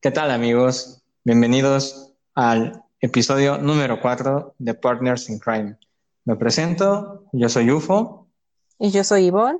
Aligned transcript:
¿Qué 0.00 0.12
tal 0.12 0.30
amigos? 0.30 1.02
Bienvenidos 1.24 2.14
al 2.36 2.84
episodio 3.00 3.58
número 3.58 4.00
4 4.00 4.54
de 4.56 4.74
Partners 4.74 5.28
in 5.28 5.40
Crime. 5.40 5.76
Me 6.24 6.36
presento, 6.36 7.24
yo 7.32 7.48
soy 7.48 7.68
UFO. 7.72 8.28
Y 8.78 8.92
yo 8.92 9.02
soy 9.02 9.24
Ivonne. 9.24 9.58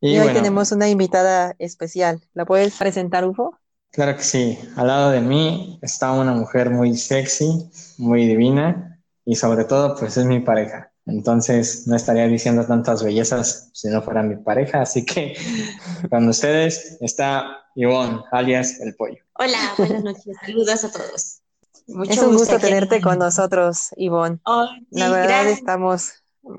Y, 0.00 0.16
hoy 0.18 0.32
tenemos 0.32 0.70
una 0.70 0.88
invitada 0.88 1.56
especial. 1.58 2.22
¿La 2.32 2.44
puedes 2.44 2.76
presentar, 2.76 3.24
UFO? 3.24 3.58
Claro 3.90 4.16
que 4.16 4.22
sí. 4.22 4.56
Al 4.76 4.86
lado 4.86 5.10
de 5.10 5.20
mí 5.20 5.80
está 5.82 6.12
una 6.12 6.32
mujer 6.32 6.70
muy 6.70 6.96
sexy, 6.96 7.68
muy 7.98 8.28
divina 8.28 9.00
y 9.24 9.34
sobre 9.34 9.64
todo 9.64 9.96
pues 9.96 10.16
es 10.16 10.24
mi 10.26 10.38
pareja. 10.38 10.92
Entonces 11.06 11.88
no 11.88 11.96
estaría 11.96 12.28
diciendo 12.28 12.64
tantas 12.64 13.02
bellezas 13.02 13.68
si 13.72 13.88
no 13.88 14.00
fuera 14.00 14.22
mi 14.22 14.36
pareja. 14.36 14.82
Así 14.82 15.04
que 15.04 15.34
con 16.08 16.28
ustedes 16.28 16.98
está 17.00 17.62
Ivonne, 17.74 18.22
alias 18.30 18.78
El 18.80 18.94
Pollo. 18.94 19.22
Hola, 19.34 19.58
buenas 19.78 20.04
noches. 20.04 20.36
Saludos 20.44 20.84
a 20.84 20.92
todos. 20.92 21.40
es 22.10 22.18
un 22.18 22.36
gusto, 22.36 22.58
tenerte 22.58 23.00
con 23.00 23.18
nosotros, 23.18 23.88
Ivonne. 23.96 24.40
La 24.90 25.08
verdad 25.08 25.48
estamos, 25.48 26.12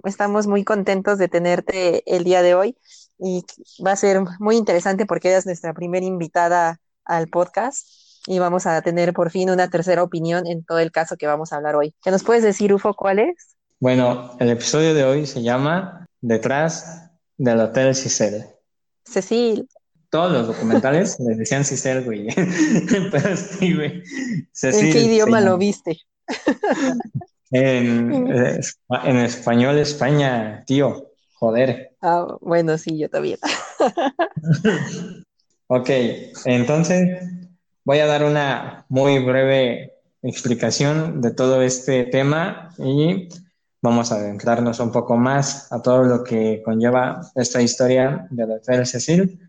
estamos 0.03 0.47
muy 0.47 0.63
contentos 0.63 1.17
de 1.17 1.27
tenerte 1.27 2.03
el 2.13 2.23
día 2.23 2.41
de 2.41 2.55
hoy 2.55 2.77
y 3.19 3.45
va 3.85 3.91
a 3.91 3.95
ser 3.95 4.21
muy 4.39 4.57
interesante 4.57 5.05
porque 5.05 5.29
eres 5.29 5.45
nuestra 5.45 5.73
primera 5.73 6.05
invitada 6.05 6.79
al 7.05 7.27
podcast 7.27 7.87
y 8.25 8.39
vamos 8.39 8.65
a 8.65 8.81
tener 8.81 9.13
por 9.13 9.29
fin 9.29 9.49
una 9.49 9.69
tercera 9.69 10.01
opinión 10.01 10.47
en 10.47 10.63
todo 10.63 10.79
el 10.79 10.91
caso 10.91 11.15
que 11.17 11.27
vamos 11.27 11.53
a 11.53 11.57
hablar 11.57 11.75
hoy. 11.75 11.93
¿Qué 12.03 12.09
nos 12.09 12.23
puedes 12.23 12.43
decir, 12.43 12.73
Ufo, 12.73 12.93
cuál 12.93 13.19
es? 13.19 13.55
Bueno, 13.79 14.35
el 14.39 14.49
episodio 14.49 14.93
de 14.93 15.03
hoy 15.03 15.25
se 15.25 15.43
llama 15.43 16.07
Detrás 16.21 17.11
del 17.37 17.59
Hotel 17.59 17.93
Cicel. 17.93 18.45
Cecil. 19.05 19.67
Todos 20.13 20.31
los 20.31 20.45
documentales 20.45 21.19
les 21.27 21.39
decían 21.39 21.65
Cicel, 21.65 22.03
güey. 22.03 22.27
Pero 23.11 23.35
sí, 23.35 23.73
güey. 23.73 24.03
¿En 24.61 24.91
qué 24.93 24.99
idioma 24.99 25.41
lo 25.41 25.57
viste? 25.57 25.97
En, 27.49 28.27
eh, 28.31 28.59
en, 29.05 29.17
español, 29.17 29.79
España, 29.79 30.63
tío. 30.67 31.09
Joder. 31.33 31.95
Ah, 31.99 32.27
bueno, 32.41 32.77
sí, 32.77 32.95
yo 32.95 33.09
también. 33.09 33.39
ok, 35.65 35.89
entonces 36.45 37.19
voy 37.83 37.97
a 37.97 38.05
dar 38.05 38.23
una 38.23 38.85
muy 38.89 39.17
breve 39.17 39.93
explicación 40.21 41.21
de 41.21 41.31
todo 41.31 41.63
este 41.63 42.03
tema 42.03 42.69
y 42.77 43.29
vamos 43.81 44.11
a 44.11 44.17
adentrarnos 44.17 44.79
un 44.79 44.91
poco 44.91 45.17
más 45.17 45.71
a 45.71 45.81
todo 45.81 46.03
lo 46.03 46.23
que 46.23 46.61
conlleva 46.63 47.31
esta 47.33 47.63
historia 47.63 48.27
del 48.29 48.51
Hotel 48.51 48.85
Cecil. 48.85 49.39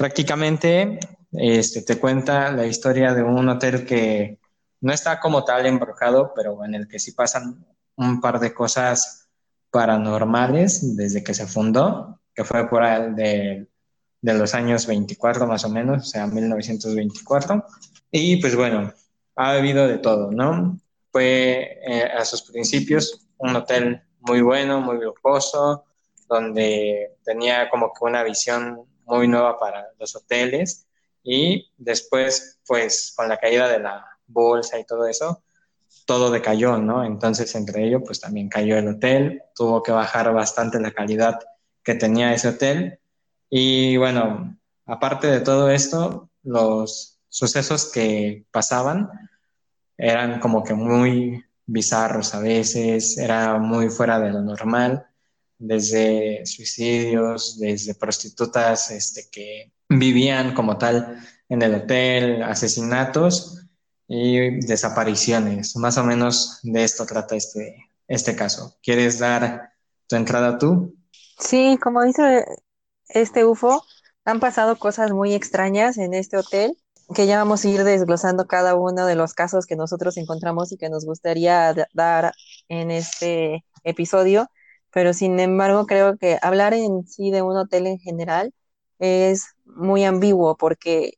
Prácticamente 0.00 0.98
este, 1.30 1.82
te 1.82 1.98
cuenta 1.98 2.50
la 2.52 2.66
historia 2.66 3.12
de 3.12 3.22
un 3.22 3.46
hotel 3.50 3.84
que 3.84 4.38
no 4.80 4.94
está 4.94 5.20
como 5.20 5.44
tal 5.44 5.66
embrujado, 5.66 6.32
pero 6.34 6.64
en 6.64 6.74
el 6.74 6.88
que 6.88 6.98
sí 6.98 7.12
pasan 7.12 7.66
un 7.96 8.18
par 8.18 8.40
de 8.40 8.54
cosas 8.54 9.28
paranormales 9.70 10.96
desde 10.96 11.22
que 11.22 11.34
se 11.34 11.46
fundó, 11.46 12.18
que 12.34 12.44
fue 12.44 12.66
por 12.66 12.82
ahí 12.82 13.12
de, 13.12 13.68
de 14.22 14.34
los 14.38 14.54
años 14.54 14.86
24 14.86 15.46
más 15.46 15.66
o 15.66 15.68
menos, 15.68 16.06
o 16.06 16.06
sea, 16.06 16.26
1924. 16.26 17.62
Y 18.10 18.40
pues 18.40 18.56
bueno, 18.56 18.94
ha 19.36 19.50
habido 19.50 19.86
de 19.86 19.98
todo, 19.98 20.30
¿no? 20.30 20.80
Fue 21.12 21.78
eh, 21.86 22.04
a 22.04 22.24
sus 22.24 22.40
principios 22.40 23.28
un 23.36 23.54
hotel 23.54 24.00
muy 24.20 24.40
bueno, 24.40 24.80
muy 24.80 24.98
lujoso, 24.98 25.84
donde 26.26 27.18
tenía 27.22 27.68
como 27.68 27.92
que 27.92 28.02
una 28.06 28.22
visión 28.22 28.86
muy 29.10 29.28
nueva 29.28 29.58
para 29.58 29.88
los 29.98 30.14
hoteles. 30.16 30.86
Y 31.22 31.70
después, 31.76 32.58
pues 32.66 33.12
con 33.16 33.28
la 33.28 33.36
caída 33.36 33.68
de 33.68 33.80
la 33.80 34.06
bolsa 34.26 34.78
y 34.78 34.84
todo 34.84 35.06
eso, 35.06 35.42
todo 36.06 36.30
decayó, 36.30 36.78
¿no? 36.78 37.04
Entonces, 37.04 37.54
entre 37.54 37.86
ello, 37.86 38.02
pues 38.02 38.20
también 38.20 38.48
cayó 38.48 38.78
el 38.78 38.88
hotel, 38.88 39.42
tuvo 39.54 39.82
que 39.82 39.92
bajar 39.92 40.32
bastante 40.32 40.80
la 40.80 40.92
calidad 40.92 41.38
que 41.82 41.94
tenía 41.94 42.32
ese 42.32 42.48
hotel. 42.48 43.00
Y 43.50 43.96
bueno, 43.96 44.56
aparte 44.86 45.26
de 45.26 45.40
todo 45.40 45.70
esto, 45.70 46.30
los 46.42 47.18
sucesos 47.28 47.90
que 47.92 48.44
pasaban 48.50 49.10
eran 49.96 50.40
como 50.40 50.64
que 50.64 50.74
muy 50.74 51.44
bizarros 51.66 52.34
a 52.34 52.40
veces, 52.40 53.18
era 53.18 53.58
muy 53.58 53.90
fuera 53.90 54.18
de 54.18 54.30
lo 54.30 54.40
normal, 54.40 55.06
desde 55.60 56.44
suicidios, 56.46 57.58
desde 57.60 57.94
prostitutas 57.94 58.90
este, 58.90 59.28
que 59.30 59.72
vivían 59.88 60.54
como 60.54 60.78
tal 60.78 61.18
en 61.48 61.62
el 61.62 61.74
hotel, 61.74 62.42
asesinatos 62.42 63.62
y 64.08 64.66
desapariciones. 64.66 65.76
Más 65.76 65.98
o 65.98 66.04
menos 66.04 66.58
de 66.62 66.82
esto 66.82 67.06
trata 67.06 67.36
este, 67.36 67.90
este 68.08 68.34
caso. 68.34 68.76
¿Quieres 68.82 69.18
dar 69.18 69.72
tu 70.08 70.16
entrada 70.16 70.58
tú? 70.58 70.96
Sí, 71.38 71.78
como 71.80 72.02
dice 72.02 72.46
este 73.08 73.44
UFO, 73.44 73.84
han 74.24 74.40
pasado 74.40 74.76
cosas 74.76 75.12
muy 75.12 75.34
extrañas 75.34 75.98
en 75.98 76.14
este 76.14 76.36
hotel 76.36 76.76
que 77.14 77.26
ya 77.26 77.38
vamos 77.38 77.64
a 77.64 77.68
ir 77.68 77.84
desglosando 77.84 78.46
cada 78.46 78.74
uno 78.74 79.06
de 79.06 79.16
los 79.16 79.34
casos 79.34 79.66
que 79.66 79.76
nosotros 79.76 80.16
encontramos 80.16 80.72
y 80.72 80.76
que 80.76 80.88
nos 80.88 81.04
gustaría 81.04 81.74
dar 81.92 82.32
en 82.68 82.90
este 82.90 83.64
episodio, 83.82 84.48
pero 84.92 85.12
sin 85.14 85.38
embargo 85.40 85.86
creo 85.86 86.16
que 86.18 86.38
hablar 86.42 86.74
en 86.74 87.06
sí 87.06 87.30
de 87.30 87.42
un 87.42 87.56
hotel 87.56 87.86
en 87.86 87.98
general 87.98 88.52
es 88.98 89.46
muy 89.64 90.04
ambiguo 90.04 90.56
porque 90.56 91.14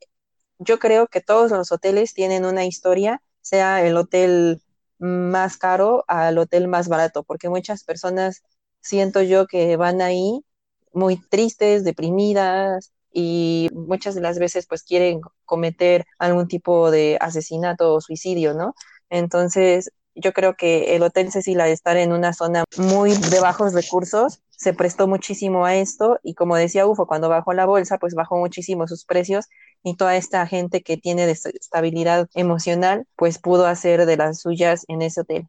yo 0.59 0.79
creo 0.79 1.09
que 1.09 1.21
todos 1.21 1.51
los 1.51 1.73
hoteles 1.73 2.15
tienen 2.15 2.45
una 2.45 2.65
historia, 2.65 3.23
sea 3.41 3.85
el 3.87 3.97
hotel 3.97 4.63
más 4.99 5.57
caro 5.57 6.05
al 6.09 6.39
hotel 6.39 6.69
más 6.69 6.89
barato, 6.89 7.25
porque 7.25 7.49
muchas 7.49 7.85
personas 7.85 8.43
siento 8.81 9.23
yo 9.23 9.47
que 9.47 9.77
van 9.77 10.01
ahí 10.03 10.45
muy 10.93 11.17
tristes, 11.17 11.85
deprimidas, 11.85 12.93
y 13.13 13.69
muchas 13.73 14.15
de 14.15 14.23
las 14.23 14.39
veces 14.39 14.67
pues 14.67 14.83
quieren 14.83 15.21
cometer 15.45 16.07
algún 16.19 16.49
tipo 16.49 16.91
de 16.91 17.19
asesinato 17.21 17.95
o 17.95 18.01
suicidio, 18.01 18.55
¿no? 18.55 18.75
Entonces, 19.11 19.91
yo 20.15 20.33
creo 20.33 20.55
que 20.57 20.95
el 20.97 21.03
Hotel 21.03 21.31
Cecil, 21.33 21.61
al 21.61 21.71
estar 21.71 21.97
en 21.97 22.13
una 22.13 22.33
zona 22.33 22.65
muy 22.77 23.13
de 23.15 23.41
bajos 23.41 23.73
recursos, 23.73 24.41
se 24.51 24.73
prestó 24.73 25.09
muchísimo 25.09 25.65
a 25.65 25.75
esto 25.75 26.19
y 26.23 26.35
como 26.35 26.57
decía 26.57 26.87
Ufo, 26.87 27.07
cuando 27.07 27.29
bajó 27.29 27.53
la 27.53 27.67
bolsa, 27.67 27.99
pues 27.99 28.15
bajó 28.15 28.37
muchísimo 28.37 28.87
sus 28.87 29.05
precios 29.05 29.47
y 29.83 29.97
toda 29.97 30.17
esta 30.17 30.47
gente 30.47 30.83
que 30.83 30.97
tiene 30.97 31.29
estabilidad 31.31 32.29
emocional, 32.35 33.07
pues 33.17 33.39
pudo 33.39 33.67
hacer 33.67 34.07
de 34.07 34.17
las 34.17 34.41
suyas 34.41 34.85
en 34.89 35.03
ese 35.03 35.23
hotel. 35.23 35.49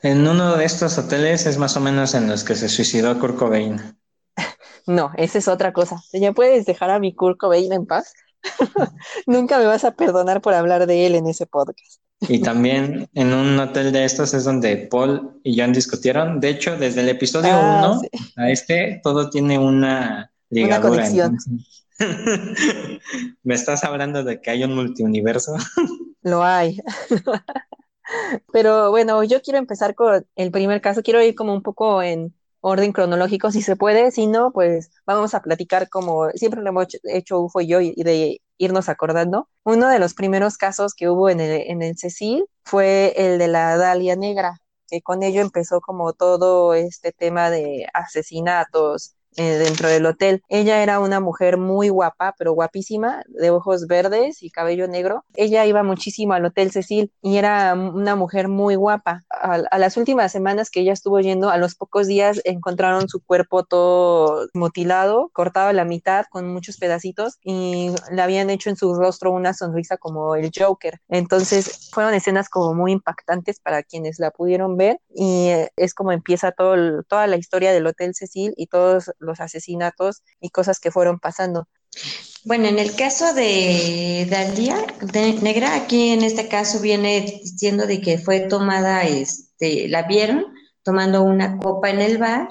En 0.00 0.26
uno 0.26 0.56
de 0.56 0.64
estos 0.64 0.96
hoteles 0.98 1.46
es 1.46 1.58
más 1.58 1.76
o 1.76 1.80
menos 1.80 2.14
en 2.14 2.28
los 2.28 2.44
que 2.44 2.54
se 2.54 2.68
suicidó 2.68 3.18
Kurt 3.18 3.36
Cobain. 3.36 3.80
No, 4.86 5.12
esa 5.16 5.38
es 5.38 5.48
otra 5.48 5.72
cosa. 5.72 6.02
¿Ya 6.12 6.32
puedes 6.32 6.66
dejar 6.66 6.90
a 6.90 6.98
mi 6.98 7.14
Kurt 7.14 7.38
Cobain 7.38 7.72
en 7.72 7.86
paz? 7.86 8.12
Nunca 9.26 9.56
me 9.56 9.64
vas 9.64 9.82
a 9.84 9.92
perdonar 9.92 10.42
por 10.42 10.52
hablar 10.52 10.86
de 10.86 11.06
él 11.06 11.14
en 11.14 11.26
ese 11.26 11.46
podcast. 11.46 12.03
Y 12.20 12.40
también 12.40 13.08
en 13.14 13.32
un 13.34 13.58
hotel 13.58 13.92
de 13.92 14.04
estos 14.04 14.34
es 14.34 14.44
donde 14.44 14.76
Paul 14.90 15.40
y 15.42 15.58
John 15.58 15.72
discutieron. 15.72 16.40
De 16.40 16.50
hecho, 16.50 16.76
desde 16.76 17.00
el 17.00 17.08
episodio 17.08 17.50
1 17.50 17.58
ah, 17.58 18.00
a 18.36 18.50
este, 18.50 19.00
todo 19.02 19.30
tiene 19.30 19.58
una 19.58 20.32
ligadura. 20.50 20.88
Una 20.88 20.96
conexión. 20.96 21.38
¿Me 23.42 23.54
estás 23.54 23.84
hablando 23.84 24.24
de 24.24 24.40
que 24.40 24.50
hay 24.50 24.64
un 24.64 24.74
multiuniverso? 24.74 25.54
Lo 26.22 26.42
hay. 26.42 26.80
Pero 28.52 28.90
bueno, 28.90 29.22
yo 29.24 29.42
quiero 29.42 29.58
empezar 29.58 29.94
con 29.94 30.26
el 30.36 30.50
primer 30.50 30.80
caso. 30.80 31.02
Quiero 31.02 31.22
ir 31.22 31.34
como 31.34 31.54
un 31.54 31.62
poco 31.62 32.02
en 32.02 32.34
orden 32.64 32.92
cronológico 32.92 33.50
si 33.52 33.60
se 33.60 33.76
puede, 33.76 34.10
si 34.10 34.26
no, 34.26 34.50
pues 34.50 34.90
vamos 35.06 35.34
a 35.34 35.42
platicar 35.42 35.90
como 35.90 36.30
siempre 36.30 36.62
lo 36.62 36.70
hemos 36.70 36.86
hecho 37.04 37.40
UFO 37.40 37.60
y 37.60 37.66
yo 37.66 37.80
y 37.80 37.92
de 38.02 38.40
irnos 38.56 38.88
acordando. 38.88 39.48
Uno 39.64 39.88
de 39.88 39.98
los 39.98 40.14
primeros 40.14 40.56
casos 40.56 40.94
que 40.94 41.10
hubo 41.10 41.28
en 41.28 41.40
el, 41.40 41.70
en 41.70 41.82
el 41.82 41.98
Cecil 41.98 42.46
fue 42.64 43.12
el 43.16 43.38
de 43.38 43.48
la 43.48 43.76
Dalia 43.76 44.16
Negra, 44.16 44.60
que 44.88 45.02
con 45.02 45.22
ello 45.22 45.42
empezó 45.42 45.82
como 45.82 46.14
todo 46.14 46.72
este 46.74 47.12
tema 47.12 47.50
de 47.50 47.86
asesinatos, 47.92 49.14
eh, 49.36 49.58
dentro 49.58 49.88
del 49.88 50.06
hotel. 50.06 50.42
Ella 50.48 50.82
era 50.82 51.00
una 51.00 51.20
mujer 51.20 51.56
muy 51.56 51.88
guapa, 51.88 52.34
pero 52.38 52.52
guapísima, 52.52 53.22
de 53.26 53.50
ojos 53.50 53.86
verdes 53.86 54.42
y 54.42 54.50
cabello 54.50 54.86
negro. 54.86 55.24
Ella 55.34 55.66
iba 55.66 55.82
muchísimo 55.82 56.34
al 56.34 56.44
Hotel 56.44 56.70
Cecil 56.70 57.10
y 57.20 57.36
era 57.36 57.74
una 57.74 58.14
mujer 58.16 58.48
muy 58.48 58.76
guapa. 58.76 59.24
A, 59.30 59.78
las 59.78 59.96
últimas 59.96 60.30
semanas 60.32 60.70
que 60.70 60.80
ella 60.80 60.92
estuvo 60.92 61.18
yendo, 61.20 61.50
a 61.50 61.58
los 61.58 61.74
pocos 61.74 62.06
días 62.06 62.40
encontraron 62.44 63.08
su 63.08 63.20
cuerpo 63.20 63.64
todo 63.64 64.48
mutilado, 64.54 65.30
cortado 65.32 65.68
a 65.68 65.72
la 65.72 65.84
mitad 65.84 66.26
con 66.30 66.52
muchos 66.52 66.76
pedacitos 66.76 67.38
y 67.42 67.90
le 68.10 68.22
habían 68.22 68.50
hecho 68.50 68.70
en 68.70 68.76
su 68.76 68.94
rostro 68.94 69.32
una 69.32 69.52
sonrisa 69.52 69.96
como 69.96 70.36
el 70.36 70.50
Joker. 70.56 71.00
Entonces 71.08 71.90
fueron 71.92 72.14
escenas 72.14 72.48
como 72.48 72.74
muy 72.74 72.92
impactantes 72.92 73.60
para 73.60 73.82
quienes 73.82 74.18
la 74.18 74.30
pudieron 74.30 74.76
ver 74.76 75.00
y 75.14 75.48
eh, 75.48 75.70
es 75.76 75.94
como 75.94 76.12
empieza 76.12 76.52
todo, 76.52 77.02
toda 77.02 77.26
la 77.26 77.36
historia 77.36 77.72
del 77.72 77.86
Hotel 77.86 78.14
Cecil 78.14 78.54
y 78.56 78.66
todos 78.66 79.10
los 79.24 79.40
asesinatos 79.40 80.22
y 80.40 80.50
cosas 80.50 80.80
que 80.80 80.90
fueron 80.90 81.18
pasando. 81.18 81.68
Bueno, 82.44 82.66
en 82.66 82.78
el 82.78 82.94
caso 82.94 83.32
de 83.32 84.26
Dalia 84.28 84.76
Negra, 85.40 85.74
aquí 85.74 86.10
en 86.10 86.22
este 86.22 86.48
caso 86.48 86.80
viene 86.80 87.20
diciendo 87.42 87.86
de 87.86 88.00
que 88.00 88.18
fue 88.18 88.40
tomada, 88.40 89.04
este, 89.04 89.88
la 89.88 90.02
vieron 90.02 90.44
tomando 90.82 91.22
una 91.22 91.58
copa 91.58 91.90
en 91.90 92.00
el 92.00 92.18
bar 92.18 92.48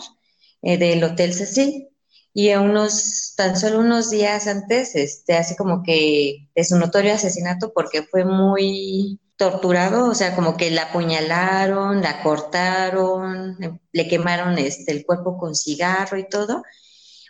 eh, 0.62 0.78
del 0.78 1.04
Hotel 1.04 1.34
Cecil 1.34 1.90
y 2.34 2.50
a 2.50 2.62
unos, 2.62 3.34
tan 3.38 3.56
solo 3.56 3.80
unos 3.80 4.10
días 4.10 4.48
antes, 4.48 4.96
este, 4.96 5.36
hace 5.36 5.56
como 5.56 5.84
que 5.84 6.50
es 6.56 6.72
un 6.72 6.80
notorio 6.80 7.14
asesinato 7.14 7.72
porque 7.74 8.02
fue 8.04 8.26
muy 8.26 9.20
torturado, 9.38 10.10
o 10.10 10.16
sea, 10.16 10.36
como 10.36 10.58
que 10.58 10.72
la 10.72 10.84
apuñalaron, 10.84 12.02
la 12.02 12.22
cortaron, 12.22 13.58
le 13.92 14.08
quemaron 14.08 14.58
este, 14.58 14.92
el 14.92 15.06
cuerpo 15.06 15.38
con 15.38 15.56
cigarro 15.56 16.18
y 16.18 16.28
todo, 16.30 16.64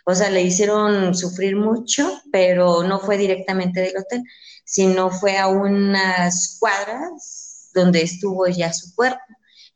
o 0.06 0.14
sea, 0.14 0.30
le 0.30 0.42
hicieron 0.42 1.14
sufrir 1.14 1.56
mucho, 1.56 2.20
pero 2.30 2.82
no 2.82 3.00
fue 3.00 3.16
directamente 3.16 3.80
del 3.80 3.96
hotel, 3.96 4.22
sino 4.64 5.10
fue 5.10 5.38
a 5.38 5.48
unas 5.48 6.58
cuadras 6.60 7.70
donde 7.74 8.02
estuvo 8.02 8.46
ya 8.48 8.72
su 8.72 8.94
cuerpo. 8.94 9.20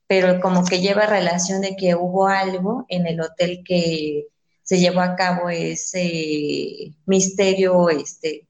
Pero 0.07 0.41
como 0.41 0.65
que 0.65 0.81
lleva 0.81 1.07
relación 1.07 1.61
de 1.61 1.77
que 1.77 1.95
hubo 1.95 2.29
algo 2.29 2.87
en 2.89 3.07
el 3.07 3.21
hotel 3.21 3.63
que 3.65 4.27
se 4.63 4.79
llevó 4.79 5.01
a 5.01 5.17
cabo 5.17 5.51
ese 5.51 6.95
misterio 7.07 7.91
este, 7.91 8.48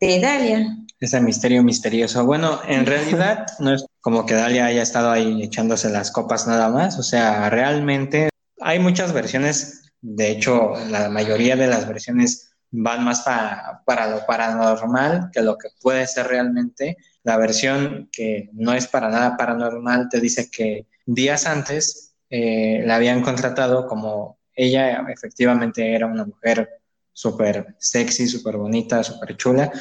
de 0.00 0.20
Dalia. 0.20 0.76
Ese 1.00 1.20
misterio 1.20 1.62
misterioso. 1.62 2.24
Bueno, 2.24 2.60
en 2.66 2.86
realidad 2.86 3.46
no 3.58 3.74
es 3.74 3.84
como 4.00 4.26
que 4.26 4.34
Dalia 4.34 4.66
haya 4.66 4.82
estado 4.82 5.10
ahí 5.10 5.42
echándose 5.42 5.90
las 5.90 6.10
copas 6.10 6.46
nada 6.46 6.68
más. 6.68 6.98
O 6.98 7.02
sea, 7.02 7.50
realmente 7.50 8.30
hay 8.60 8.78
muchas 8.78 9.12
versiones 9.12 9.88
de 10.00 10.30
hecho, 10.30 10.74
la 10.90 11.08
mayoría 11.08 11.56
de 11.56 11.66
las 11.66 11.88
versiones 11.88 12.52
van 12.70 13.04
más 13.04 13.22
para, 13.22 14.10
lo 14.10 14.26
paranormal 14.26 15.30
que 15.32 15.42
lo 15.42 15.56
que 15.58 15.68
puede 15.80 16.06
ser 16.06 16.28
realmente. 16.28 16.96
La 17.24 17.36
versión 17.36 18.08
que 18.12 18.50
no 18.52 18.72
es 18.74 18.86
para 18.86 19.08
nada 19.08 19.36
paranormal 19.36 20.08
te 20.08 20.20
dice 20.20 20.50
que 20.50 20.86
días 21.06 21.46
antes 21.46 22.14
eh, 22.30 22.82
la 22.84 22.96
habían 22.96 23.22
contratado 23.22 23.86
como 23.86 24.38
ella 24.54 25.04
efectivamente 25.08 25.94
era 25.94 26.06
una 26.06 26.24
mujer 26.24 26.77
súper 27.18 27.74
sexy, 27.80 28.28
súper 28.28 28.56
bonita, 28.56 29.02
súper 29.02 29.36
chula. 29.36 29.72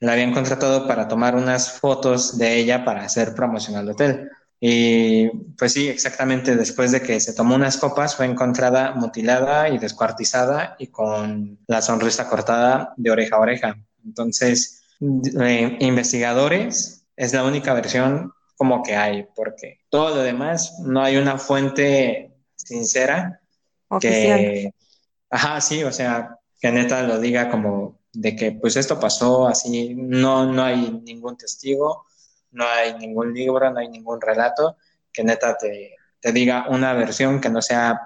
La 0.00 0.12
habían 0.12 0.34
contratado 0.34 0.86
para 0.86 1.08
tomar 1.08 1.34
unas 1.34 1.72
fotos 1.72 2.36
de 2.36 2.56
ella 2.58 2.84
para 2.84 3.04
hacer 3.04 3.34
promoción 3.34 3.76
al 3.76 3.88
hotel. 3.88 4.28
Y 4.60 5.30
pues 5.56 5.72
sí, 5.72 5.88
exactamente 5.88 6.56
después 6.56 6.92
de 6.92 7.00
que 7.00 7.20
se 7.20 7.32
tomó 7.32 7.54
unas 7.54 7.78
copas 7.78 8.16
fue 8.16 8.26
encontrada 8.26 8.92
mutilada 8.92 9.70
y 9.70 9.78
descuartizada 9.78 10.76
y 10.78 10.88
con 10.88 11.58
la 11.66 11.80
sonrisa 11.80 12.28
cortada 12.28 12.92
de 12.98 13.10
oreja 13.10 13.36
a 13.36 13.40
oreja. 13.40 13.76
Entonces, 14.04 14.82
eh, 15.40 15.78
investigadores 15.80 17.06
es 17.16 17.32
la 17.32 17.44
única 17.44 17.72
versión 17.72 18.30
como 18.56 18.82
que 18.82 18.94
hay, 18.94 19.26
porque 19.34 19.80
todo 19.88 20.16
lo 20.16 20.22
demás 20.22 20.80
no 20.80 21.02
hay 21.02 21.16
una 21.16 21.38
fuente 21.38 22.30
sincera 22.56 23.40
que, 24.00 24.70
ajá, 25.30 25.62
sí, 25.62 25.82
o 25.82 25.90
sea, 25.90 26.38
que 26.64 26.72
neta 26.72 27.02
lo 27.02 27.20
diga 27.20 27.50
como 27.50 27.98
de 28.14 28.34
que 28.34 28.52
pues 28.52 28.76
esto 28.76 28.98
pasó 28.98 29.46
así, 29.46 29.94
no, 29.94 30.50
no 30.50 30.62
hay 30.64 30.90
ningún 31.04 31.36
testigo 31.36 32.06
no 32.54 32.64
hay 32.66 32.94
ningún 32.94 33.34
libro, 33.34 33.70
no 33.70 33.80
hay 33.80 33.88
ningún 33.88 34.20
relato 34.20 34.76
que 35.12 35.22
neta 35.24 35.58
te, 35.58 35.96
diga 36.32 36.66
una 36.70 36.94
versión 36.94 37.40
que 37.40 37.50
no 37.50 37.60
sea 37.60 38.00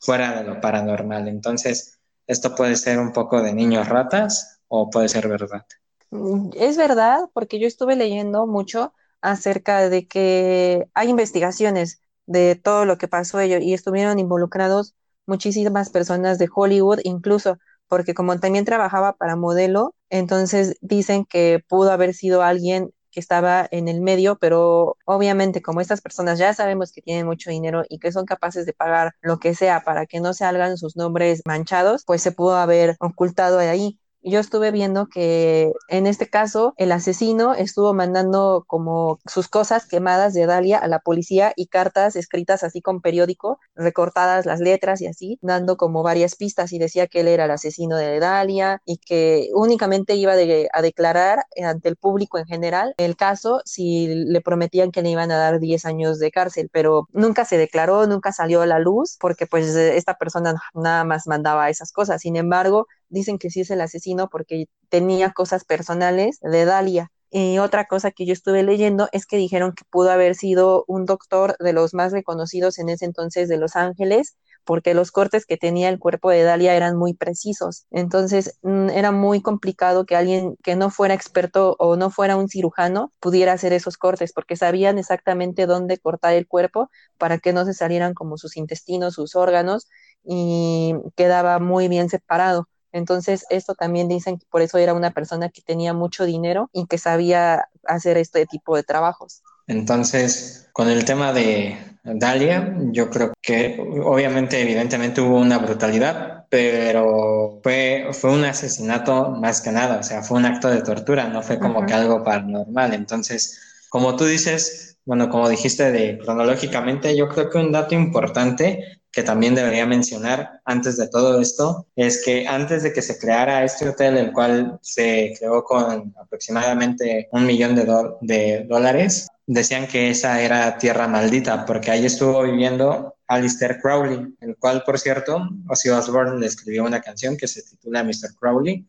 fuera 0.00 0.42
de 0.42 0.48
lo 0.48 0.60
paranormal. 0.60 1.28
Entonces, 1.28 2.00
esto 2.26 2.54
puede 2.54 2.76
ser 2.76 2.98
un 2.98 3.12
poco 3.12 3.42
de 3.42 3.52
niños 3.52 3.88
ratas 3.88 4.60
o 4.66 4.90
puede 4.90 5.08
ser 5.08 5.28
verdad. 5.28 5.64
Mm, 6.10 6.50
es 6.54 6.76
verdad, 6.76 7.28
porque 7.32 7.60
yo 7.60 7.68
estuve 7.68 7.94
leyendo 7.94 8.46
mucho 8.46 8.92
acerca 9.20 9.88
de 9.88 10.08
que 10.08 10.88
hay 10.94 11.10
investigaciones 11.10 12.02
de 12.26 12.56
todo 12.56 12.86
lo 12.86 12.98
que 12.98 13.06
pasó 13.06 13.38
ello 13.38 13.58
y 13.58 13.74
estuvieron 13.74 14.18
involucrados 14.18 14.94
muchísimas 15.26 15.90
personas 15.90 16.38
de 16.38 16.48
Hollywood, 16.52 17.00
incluso 17.04 17.58
porque 17.90 18.14
como 18.14 18.38
también 18.38 18.64
trabajaba 18.64 19.14
para 19.14 19.36
modelo, 19.36 19.94
entonces 20.10 20.76
dicen 20.80 21.24
que 21.26 21.62
pudo 21.68 21.92
haber 21.92 22.14
sido 22.14 22.42
alguien 22.42 22.92
que 23.10 23.20
estaba 23.20 23.68
en 23.72 23.88
el 23.88 24.00
medio, 24.00 24.38
pero 24.38 24.96
obviamente 25.04 25.62
como 25.62 25.80
estas 25.80 26.00
personas 26.00 26.38
ya 26.38 26.54
sabemos 26.54 26.92
que 26.92 27.02
tienen 27.02 27.26
mucho 27.26 27.50
dinero 27.50 27.82
y 27.88 27.98
que 27.98 28.12
son 28.12 28.26
capaces 28.26 28.66
de 28.66 28.72
pagar 28.72 29.14
lo 29.20 29.40
que 29.40 29.54
sea 29.54 29.82
para 29.82 30.06
que 30.06 30.20
no 30.20 30.32
se 30.32 30.44
salgan 30.44 30.76
sus 30.78 30.96
nombres 30.96 31.42
manchados, 31.44 32.04
pues 32.06 32.22
se 32.22 32.32
pudo 32.32 32.56
haber 32.56 32.96
ocultado 33.00 33.58
ahí 33.58 33.98
yo 34.22 34.40
estuve 34.40 34.70
viendo 34.70 35.06
que 35.06 35.72
en 35.88 36.06
este 36.06 36.28
caso 36.28 36.74
el 36.76 36.92
asesino 36.92 37.54
estuvo 37.54 37.94
mandando 37.94 38.64
como 38.66 39.18
sus 39.26 39.48
cosas 39.48 39.86
quemadas 39.86 40.34
de 40.34 40.46
Dalia 40.46 40.78
a 40.78 40.88
la 40.88 40.98
policía 41.00 41.52
y 41.56 41.66
cartas 41.66 42.16
escritas 42.16 42.62
así 42.62 42.82
con 42.82 43.00
periódico, 43.00 43.58
recortadas 43.74 44.46
las 44.46 44.60
letras 44.60 45.00
y 45.00 45.06
así, 45.06 45.38
dando 45.42 45.76
como 45.76 46.02
varias 46.02 46.36
pistas 46.36 46.72
y 46.72 46.78
decía 46.78 47.06
que 47.06 47.20
él 47.20 47.28
era 47.28 47.46
el 47.46 47.50
asesino 47.50 47.96
de 47.96 48.18
Dalia 48.18 48.82
y 48.84 48.98
que 48.98 49.48
únicamente 49.54 50.14
iba 50.14 50.32
a 50.32 50.82
declarar 50.82 51.44
ante 51.62 51.88
el 51.88 51.96
público 51.96 52.38
en 52.38 52.46
general 52.46 52.94
el 52.98 53.16
caso 53.16 53.60
si 53.64 54.06
le 54.08 54.40
prometían 54.40 54.90
que 54.90 55.02
le 55.02 55.10
iban 55.10 55.30
a 55.30 55.38
dar 55.38 55.60
10 55.60 55.84
años 55.86 56.18
de 56.18 56.30
cárcel, 56.30 56.68
pero 56.72 57.08
nunca 57.12 57.44
se 57.44 57.58
declaró, 57.58 58.06
nunca 58.06 58.32
salió 58.32 58.62
a 58.62 58.66
la 58.66 58.78
luz 58.78 59.16
porque 59.20 59.46
pues 59.46 59.74
esta 59.74 60.14
persona 60.14 60.54
nada 60.74 61.04
más 61.04 61.26
mandaba 61.26 61.70
esas 61.70 61.92
cosas. 61.92 62.20
Sin 62.22 62.36
embargo, 62.36 62.86
dicen 63.10 63.38
que 63.38 63.50
sí 63.50 63.60
es 63.60 63.70
el 63.70 63.80
asesino 63.80 64.28
porque 64.30 64.66
tenía 64.88 65.32
cosas 65.32 65.64
personales 65.64 66.38
de 66.40 66.64
Dalia. 66.64 67.10
Y 67.32 67.58
otra 67.58 67.86
cosa 67.86 68.10
que 68.10 68.26
yo 68.26 68.32
estuve 68.32 68.64
leyendo 68.64 69.08
es 69.12 69.24
que 69.26 69.36
dijeron 69.36 69.72
que 69.72 69.84
pudo 69.88 70.10
haber 70.10 70.34
sido 70.34 70.84
un 70.88 71.04
doctor 71.06 71.56
de 71.60 71.72
los 71.72 71.94
más 71.94 72.12
reconocidos 72.12 72.78
en 72.78 72.88
ese 72.88 73.04
entonces 73.04 73.48
de 73.48 73.56
Los 73.56 73.76
Ángeles, 73.76 74.36
porque 74.64 74.94
los 74.94 75.12
cortes 75.12 75.46
que 75.46 75.56
tenía 75.56 75.88
el 75.88 75.98
cuerpo 75.98 76.30
de 76.30 76.42
Dalia 76.42 76.74
eran 76.74 76.96
muy 76.96 77.14
precisos. 77.14 77.86
Entonces 77.90 78.58
mm, 78.62 78.90
era 78.90 79.12
muy 79.12 79.42
complicado 79.42 80.06
que 80.06 80.16
alguien 80.16 80.56
que 80.62 80.76
no 80.76 80.90
fuera 80.90 81.14
experto 81.14 81.76
o 81.78 81.96
no 81.96 82.10
fuera 82.10 82.36
un 82.36 82.48
cirujano 82.48 83.12
pudiera 83.20 83.52
hacer 83.52 83.72
esos 83.72 83.96
cortes, 83.96 84.32
porque 84.32 84.56
sabían 84.56 84.98
exactamente 84.98 85.66
dónde 85.66 85.98
cortar 85.98 86.34
el 86.34 86.46
cuerpo 86.48 86.90
para 87.18 87.38
que 87.38 87.52
no 87.52 87.64
se 87.64 87.74
salieran 87.74 88.14
como 88.14 88.38
sus 88.38 88.56
intestinos, 88.56 89.14
sus 89.14 89.36
órganos, 89.36 89.88
y 90.24 90.94
quedaba 91.16 91.58
muy 91.60 91.88
bien 91.88 92.08
separado. 92.08 92.68
Entonces, 92.92 93.44
esto 93.50 93.74
también 93.74 94.08
dicen 94.08 94.38
que 94.38 94.46
por 94.50 94.62
eso 94.62 94.78
era 94.78 94.94
una 94.94 95.10
persona 95.10 95.48
que 95.48 95.62
tenía 95.62 95.92
mucho 95.92 96.24
dinero 96.24 96.70
y 96.72 96.86
que 96.86 96.98
sabía 96.98 97.68
hacer 97.84 98.16
este 98.16 98.46
tipo 98.46 98.76
de 98.76 98.82
trabajos. 98.82 99.42
Entonces, 99.66 100.68
con 100.72 100.88
el 100.88 101.04
tema 101.04 101.32
de 101.32 101.76
Dalia, 102.02 102.76
yo 102.92 103.10
creo 103.10 103.32
que 103.40 103.78
obviamente, 104.04 104.60
evidentemente 104.60 105.20
hubo 105.20 105.38
una 105.38 105.58
brutalidad, 105.58 106.46
pero 106.48 107.60
fue, 107.62 108.08
fue 108.12 108.32
un 108.32 108.44
asesinato 108.44 109.30
más 109.30 109.60
que 109.60 109.70
nada, 109.70 109.98
o 109.98 110.02
sea, 110.02 110.22
fue 110.22 110.38
un 110.38 110.46
acto 110.46 110.68
de 110.68 110.82
tortura, 110.82 111.28
no 111.28 111.42
fue 111.42 111.58
como 111.58 111.86
que 111.86 111.94
algo 111.94 112.24
paranormal. 112.24 112.94
Entonces, 112.94 113.60
como 113.88 114.16
tú 114.16 114.24
dices, 114.24 114.98
bueno, 115.04 115.28
como 115.28 115.48
dijiste 115.48 115.92
de 115.92 116.18
cronológicamente, 116.18 117.16
yo 117.16 117.28
creo 117.28 117.50
que 117.50 117.58
un 117.58 117.72
dato 117.72 117.94
importante 117.94 118.99
que 119.12 119.22
también 119.22 119.54
debería 119.54 119.86
mencionar 119.86 120.60
antes 120.64 120.96
de 120.96 121.08
todo 121.08 121.40
esto 121.40 121.86
es 121.96 122.22
que 122.24 122.46
antes 122.46 122.82
de 122.82 122.92
que 122.92 123.02
se 123.02 123.18
creara 123.18 123.64
este 123.64 123.88
hotel, 123.88 124.16
el 124.16 124.32
cual 124.32 124.78
se 124.82 125.34
creó 125.38 125.64
con 125.64 126.14
aproximadamente 126.20 127.28
un 127.32 127.46
millón 127.46 127.74
de, 127.74 127.86
de 128.20 128.64
dólares, 128.68 129.28
decían 129.46 129.88
que 129.88 130.10
esa 130.10 130.40
era 130.40 130.78
tierra 130.78 131.08
maldita 131.08 131.66
porque 131.66 131.90
ahí 131.90 132.06
estuvo 132.06 132.42
viviendo 132.42 133.16
Alistair 133.30 133.80
Crowley, 133.80 134.34
el 134.40 134.56
cual, 134.56 134.82
por 134.84 134.98
cierto, 134.98 135.48
Ozzy 135.68 135.88
Osbourne 135.88 136.40
le 136.40 136.46
escribió 136.46 136.84
una 136.84 137.00
canción 137.00 137.36
que 137.36 137.46
se 137.46 137.62
titula 137.62 138.02
Mr. 138.02 138.34
Crowley. 138.38 138.86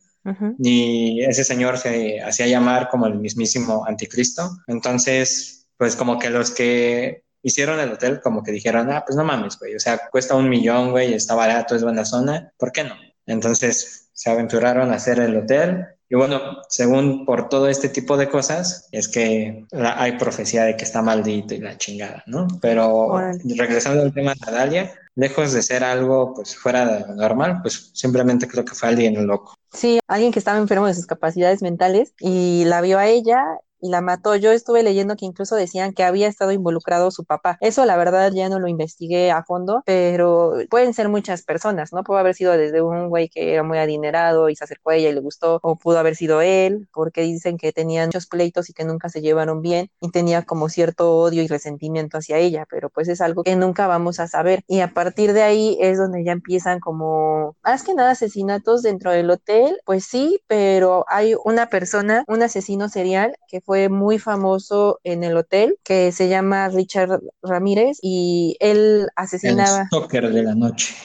Y 0.59 1.23
ese 1.23 1.43
señor 1.43 1.79
se 1.79 2.21
hacía 2.21 2.45
llamar 2.45 2.89
como 2.89 3.07
el 3.07 3.15
mismísimo 3.15 3.85
anticristo. 3.87 4.57
Entonces, 4.67 5.67
pues 5.77 5.95
como 5.95 6.19
que 6.19 6.29
los 6.29 6.51
que 6.51 7.23
hicieron 7.43 7.79
el 7.79 7.91
hotel 7.91 8.21
como 8.21 8.43
que 8.43 8.51
dijeron, 8.51 8.91
ah, 8.91 9.03
pues 9.05 9.15
no 9.15 9.24
mames, 9.24 9.57
güey, 9.57 9.75
o 9.75 9.79
sea, 9.79 10.00
cuesta 10.12 10.36
un 10.36 10.50
millón, 10.50 10.91
güey, 10.91 11.13
está 11.13 11.36
barato, 11.36 11.75
es 11.75 11.83
buena 11.83 12.05
zona, 12.05 12.51
¿por 12.57 12.71
qué 12.71 12.83
no? 12.83 12.95
Entonces 13.25 14.10
se 14.13 14.29
aventuraron 14.29 14.91
a 14.91 14.95
hacer 14.95 15.19
el 15.19 15.38
hotel 15.38 15.86
y 16.12 16.15
bueno, 16.15 16.41
según 16.67 17.25
por 17.25 17.48
todo 17.48 17.69
este 17.69 17.88
tipo 17.88 18.17
de 18.17 18.27
cosas, 18.27 18.89
es 18.91 19.07
que 19.07 19.65
hay 19.71 20.17
profecía 20.17 20.65
de 20.65 20.75
que 20.75 20.83
está 20.83 21.01
maldito 21.01 21.53
y 21.53 21.60
la 21.60 21.77
chingada, 21.77 22.21
¿no? 22.25 22.48
Pero 22.62 23.17
regresando 23.57 24.01
al 24.01 24.13
tema 24.13 24.33
de 24.33 24.51
Dalia, 24.51 24.93
lejos 25.15 25.53
de 25.53 25.62
ser 25.62 25.86
algo 25.86 26.33
pues 26.33 26.53
fuera 26.57 26.86
de 26.86 27.00
lo 27.07 27.15
normal, 27.15 27.60
pues 27.62 27.91
simplemente 27.93 28.45
creo 28.45 28.65
que 28.65 28.75
fue 28.75 28.89
alguien 28.89 29.25
loco. 29.25 29.55
Sí, 29.71 30.00
alguien 30.05 30.33
que 30.33 30.39
estaba 30.39 30.57
enfermo 30.57 30.88
de 30.88 30.95
sus 30.95 31.05
capacidades 31.05 31.62
mentales 31.62 32.13
y 32.19 32.65
la 32.65 32.81
vio 32.81 33.00
a 33.00 33.07
ella 33.07 33.45
y 33.81 33.89
la 33.89 34.01
mató. 34.01 34.35
Yo 34.35 34.51
estuve 34.51 34.83
leyendo 34.83 35.15
que 35.15 35.25
incluso 35.25 35.55
decían 35.55 35.93
que 35.93 36.03
había 36.03 36.27
estado 36.27 36.51
involucrado 36.51 37.11
su 37.11 37.25
papá. 37.25 37.57
Eso 37.61 37.85
la 37.85 37.97
verdad 37.97 38.31
ya 38.31 38.50
no 38.50 38.59
lo 38.59 38.67
investigué 38.67 39.31
a 39.31 39.43
fondo, 39.43 39.83
pero 39.85 40.53
pueden 40.69 40.93
ser 40.93 41.09
muchas 41.09 41.43
personas, 41.43 41.91
¿no? 41.93 42.03
Pudo 42.03 42.17
haber 42.17 42.35
sido 42.35 42.53
desde 42.53 42.81
un 42.81 43.09
güey 43.09 43.29
que 43.29 43.53
era 43.53 43.63
muy 43.63 43.77
adinerado 43.77 44.50
y 44.50 44.55
se 44.55 44.63
acercó 44.63 44.91
a 44.91 44.95
ella 44.95 45.09
y 45.09 45.13
le 45.13 45.21
gustó, 45.21 45.59
o 45.63 45.75
pudo 45.75 46.00
haber 46.00 46.15
sido 46.15 46.41
él, 46.41 46.88
porque 46.93 47.21
dicen 47.21 47.57
que 47.57 47.73
tenían 47.73 48.07
muchos 48.07 48.27
pleitos 48.27 48.69
y 48.69 48.73
que 48.73 48.83
nunca 48.83 49.09
se 49.09 49.21
llevaron 49.21 49.61
bien 49.61 49.89
y 50.00 50.11
tenía 50.11 50.43
como 50.43 50.69
cierto 50.69 51.17
odio 51.17 51.41
y 51.43 51.47
resentimiento 51.47 52.17
hacia 52.17 52.38
ella, 52.38 52.65
pero 52.69 52.89
pues 52.89 53.07
es 53.07 53.21
algo 53.21 53.43
que 53.43 53.55
nunca 53.55 53.88
vamos 53.88 54.19
a 54.19 54.27
saber. 54.27 54.63
Y 54.67 54.81
a 54.81 54.93
partir 54.93 55.33
de 55.33 55.43
ahí 55.43 55.77
es 55.81 55.97
donde 55.97 56.23
ya 56.23 56.31
empiezan 56.31 56.79
como, 56.79 57.55
más 57.63 57.83
que 57.83 57.93
nada 57.93 58.11
asesinatos 58.11 58.81
dentro 58.83 59.11
del 59.11 59.29
hotel, 59.29 59.77
pues 59.85 60.05
sí, 60.05 60.41
pero 60.47 61.05
hay 61.07 61.35
una 61.43 61.69
persona, 61.69 62.23
un 62.27 62.43
asesino 62.43 62.89
serial 62.89 63.35
que 63.47 63.61
fue 63.61 63.70
muy 63.89 64.19
famoso 64.19 64.99
en 65.03 65.23
el 65.23 65.37
hotel, 65.37 65.77
que 65.83 66.11
se 66.11 66.29
llama 66.29 66.69
Richard 66.69 67.21
Ramírez 67.41 67.97
y 68.01 68.57
él 68.59 69.07
asesinaba... 69.15 69.81
El 69.81 69.87
stalker 69.87 70.31
de 70.31 70.43
la 70.43 70.55
noche. 70.55 70.95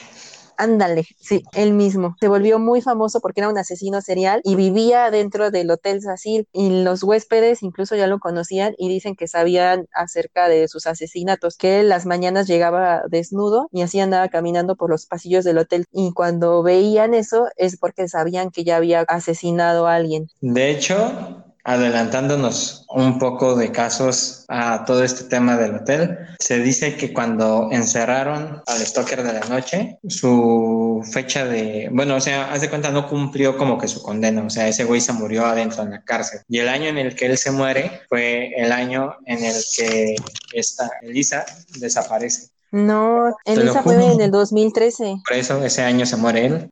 Ándale, 0.57 1.05
sí, 1.19 1.43
él 1.53 1.73
mismo. 1.73 2.15
Se 2.19 2.27
volvió 2.27 2.57
muy 2.57 2.81
famoso 2.81 3.19
porque 3.21 3.41
era 3.41 3.49
un 3.49 3.59
asesino 3.59 4.01
serial 4.01 4.41
y 4.43 4.55
vivía 4.55 5.11
dentro 5.11 5.51
del 5.51 5.69
Hotel 5.69 6.01
Sacil 6.01 6.47
y 6.51 6.83
los 6.83 7.03
huéspedes 7.03 7.61
incluso 7.61 7.95
ya 7.95 8.07
lo 8.07 8.17
conocían 8.17 8.73
y 8.79 8.89
dicen 8.89 9.15
que 9.15 9.27
sabían 9.27 9.87
acerca 9.93 10.49
de 10.49 10.67
sus 10.67 10.87
asesinatos, 10.87 11.57
que 11.57 11.79
él 11.79 11.89
las 11.89 12.07
mañanas 12.07 12.47
llegaba 12.47 13.03
desnudo 13.07 13.69
y 13.71 13.83
así 13.83 13.99
andaba 13.99 14.29
caminando 14.29 14.75
por 14.75 14.89
los 14.89 15.05
pasillos 15.05 15.45
del 15.45 15.59
hotel 15.59 15.85
y 15.91 16.11
cuando 16.13 16.63
veían 16.63 17.13
eso 17.13 17.47
es 17.55 17.77
porque 17.77 18.07
sabían 18.07 18.49
que 18.49 18.63
ya 18.63 18.77
había 18.77 19.01
asesinado 19.01 19.85
a 19.85 19.93
alguien. 19.93 20.27
De 20.41 20.71
hecho, 20.71 21.45
adelantándonos 21.67 22.85
un 22.87 23.19
poco 23.19 23.55
de 23.55 23.73
casos 23.73 24.45
a 24.47 24.85
todo 24.85 25.03
este 25.03 25.25
tema 25.25 25.57
del 25.57 25.75
hotel, 25.75 26.17
se 26.39 26.59
dice 26.59 26.95
que 26.95 27.11
cuando 27.11 27.67
encerraron 27.73 28.63
al 28.65 28.79
stalker 28.79 29.21
de 29.21 29.33
la 29.33 29.45
noche, 29.47 29.99
su 30.07 31.05
fecha 31.11 31.45
de, 31.45 31.89
bueno, 31.91 32.15
o 32.15 32.21
sea, 32.21 32.53
haz 32.53 32.61
de 32.61 32.69
cuenta, 32.69 32.89
no 32.89 33.09
cumplió 33.09 33.57
como 33.57 33.77
que 33.77 33.89
su 33.89 34.01
condena, 34.01 34.43
o 34.43 34.49
sea, 34.49 34.69
ese 34.69 34.85
güey 34.85 35.01
se 35.01 35.11
murió 35.11 35.45
adentro 35.45 35.83
en 35.83 35.91
la 35.91 36.03
cárcel. 36.03 36.39
Y 36.47 36.59
el 36.59 36.69
año 36.69 36.87
en 36.87 36.99
el 36.99 37.15
que 37.15 37.25
él 37.25 37.37
se 37.37 37.51
muere 37.51 38.01
fue 38.07 38.53
el 38.55 38.71
año 38.71 39.17
en 39.25 39.43
el 39.43 39.55
que 39.75 40.15
esta 40.53 40.89
Elisa 41.01 41.45
desaparece. 41.79 42.56
No, 42.71 43.35
Elisa 43.45 43.81
fue 43.83 43.95
en 43.95 44.21
el 44.21 44.31
2013. 44.31 45.21
Por 45.27 45.37
eso 45.37 45.63
ese 45.63 45.83
año 45.83 46.05
se 46.05 46.17
muere 46.17 46.45
él. 46.45 46.69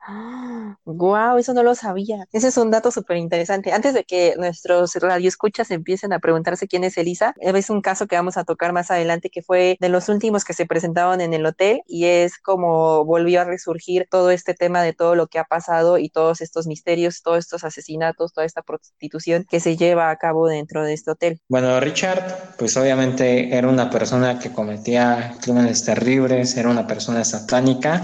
Wow, 0.85 1.39
eso 1.39 1.53
no 1.53 1.63
lo 1.63 1.73
sabía. 1.73 2.27
Ese 2.31 2.49
es 2.49 2.57
un 2.57 2.69
dato 2.69 2.91
súper 2.91 3.17
interesante. 3.17 3.71
Antes 3.71 3.95
de 3.95 4.03
que 4.03 4.35
nuestros 4.37 4.93
radioescuchas 4.93 5.71
empiecen 5.71 6.13
a 6.13 6.19
preguntarse 6.19 6.67
quién 6.67 6.83
es 6.83 6.95
Elisa, 6.97 7.33
es 7.39 7.69
un 7.71 7.81
caso 7.81 8.05
que 8.05 8.15
vamos 8.15 8.37
a 8.37 8.43
tocar 8.43 8.71
más 8.71 8.91
adelante 8.91 9.31
que 9.31 9.41
fue 9.41 9.77
de 9.79 9.89
los 9.89 10.09
últimos 10.09 10.45
que 10.45 10.53
se 10.53 10.67
presentaban 10.67 11.21
en 11.21 11.33
el 11.33 11.45
hotel 11.45 11.81
y 11.87 12.05
es 12.05 12.37
como 12.37 13.03
volvió 13.03 13.41
a 13.41 13.45
resurgir 13.45 14.07
todo 14.11 14.29
este 14.29 14.53
tema 14.53 14.83
de 14.83 14.93
todo 14.93 15.15
lo 15.15 15.25
que 15.25 15.39
ha 15.39 15.45
pasado 15.45 15.97
y 15.97 16.09
todos 16.09 16.41
estos 16.41 16.67
misterios, 16.67 17.23
todos 17.23 17.39
estos 17.39 17.63
asesinatos, 17.63 18.33
toda 18.33 18.45
esta 18.45 18.61
prostitución 18.61 19.45
que 19.49 19.59
se 19.59 19.77
lleva 19.77 20.11
a 20.11 20.17
cabo 20.17 20.47
dentro 20.47 20.83
de 20.83 20.93
este 20.93 21.09
hotel. 21.09 21.41
Bueno, 21.49 21.79
Richard, 21.79 22.55
pues 22.59 22.77
obviamente 22.77 23.57
era 23.57 23.67
una 23.67 23.89
persona 23.89 24.37
que 24.37 24.51
cometía 24.51 25.35
crímenes 25.41 25.83
terribles, 25.85 26.57
era 26.57 26.69
una 26.69 26.87
persona 26.87 27.23
satánica 27.23 28.01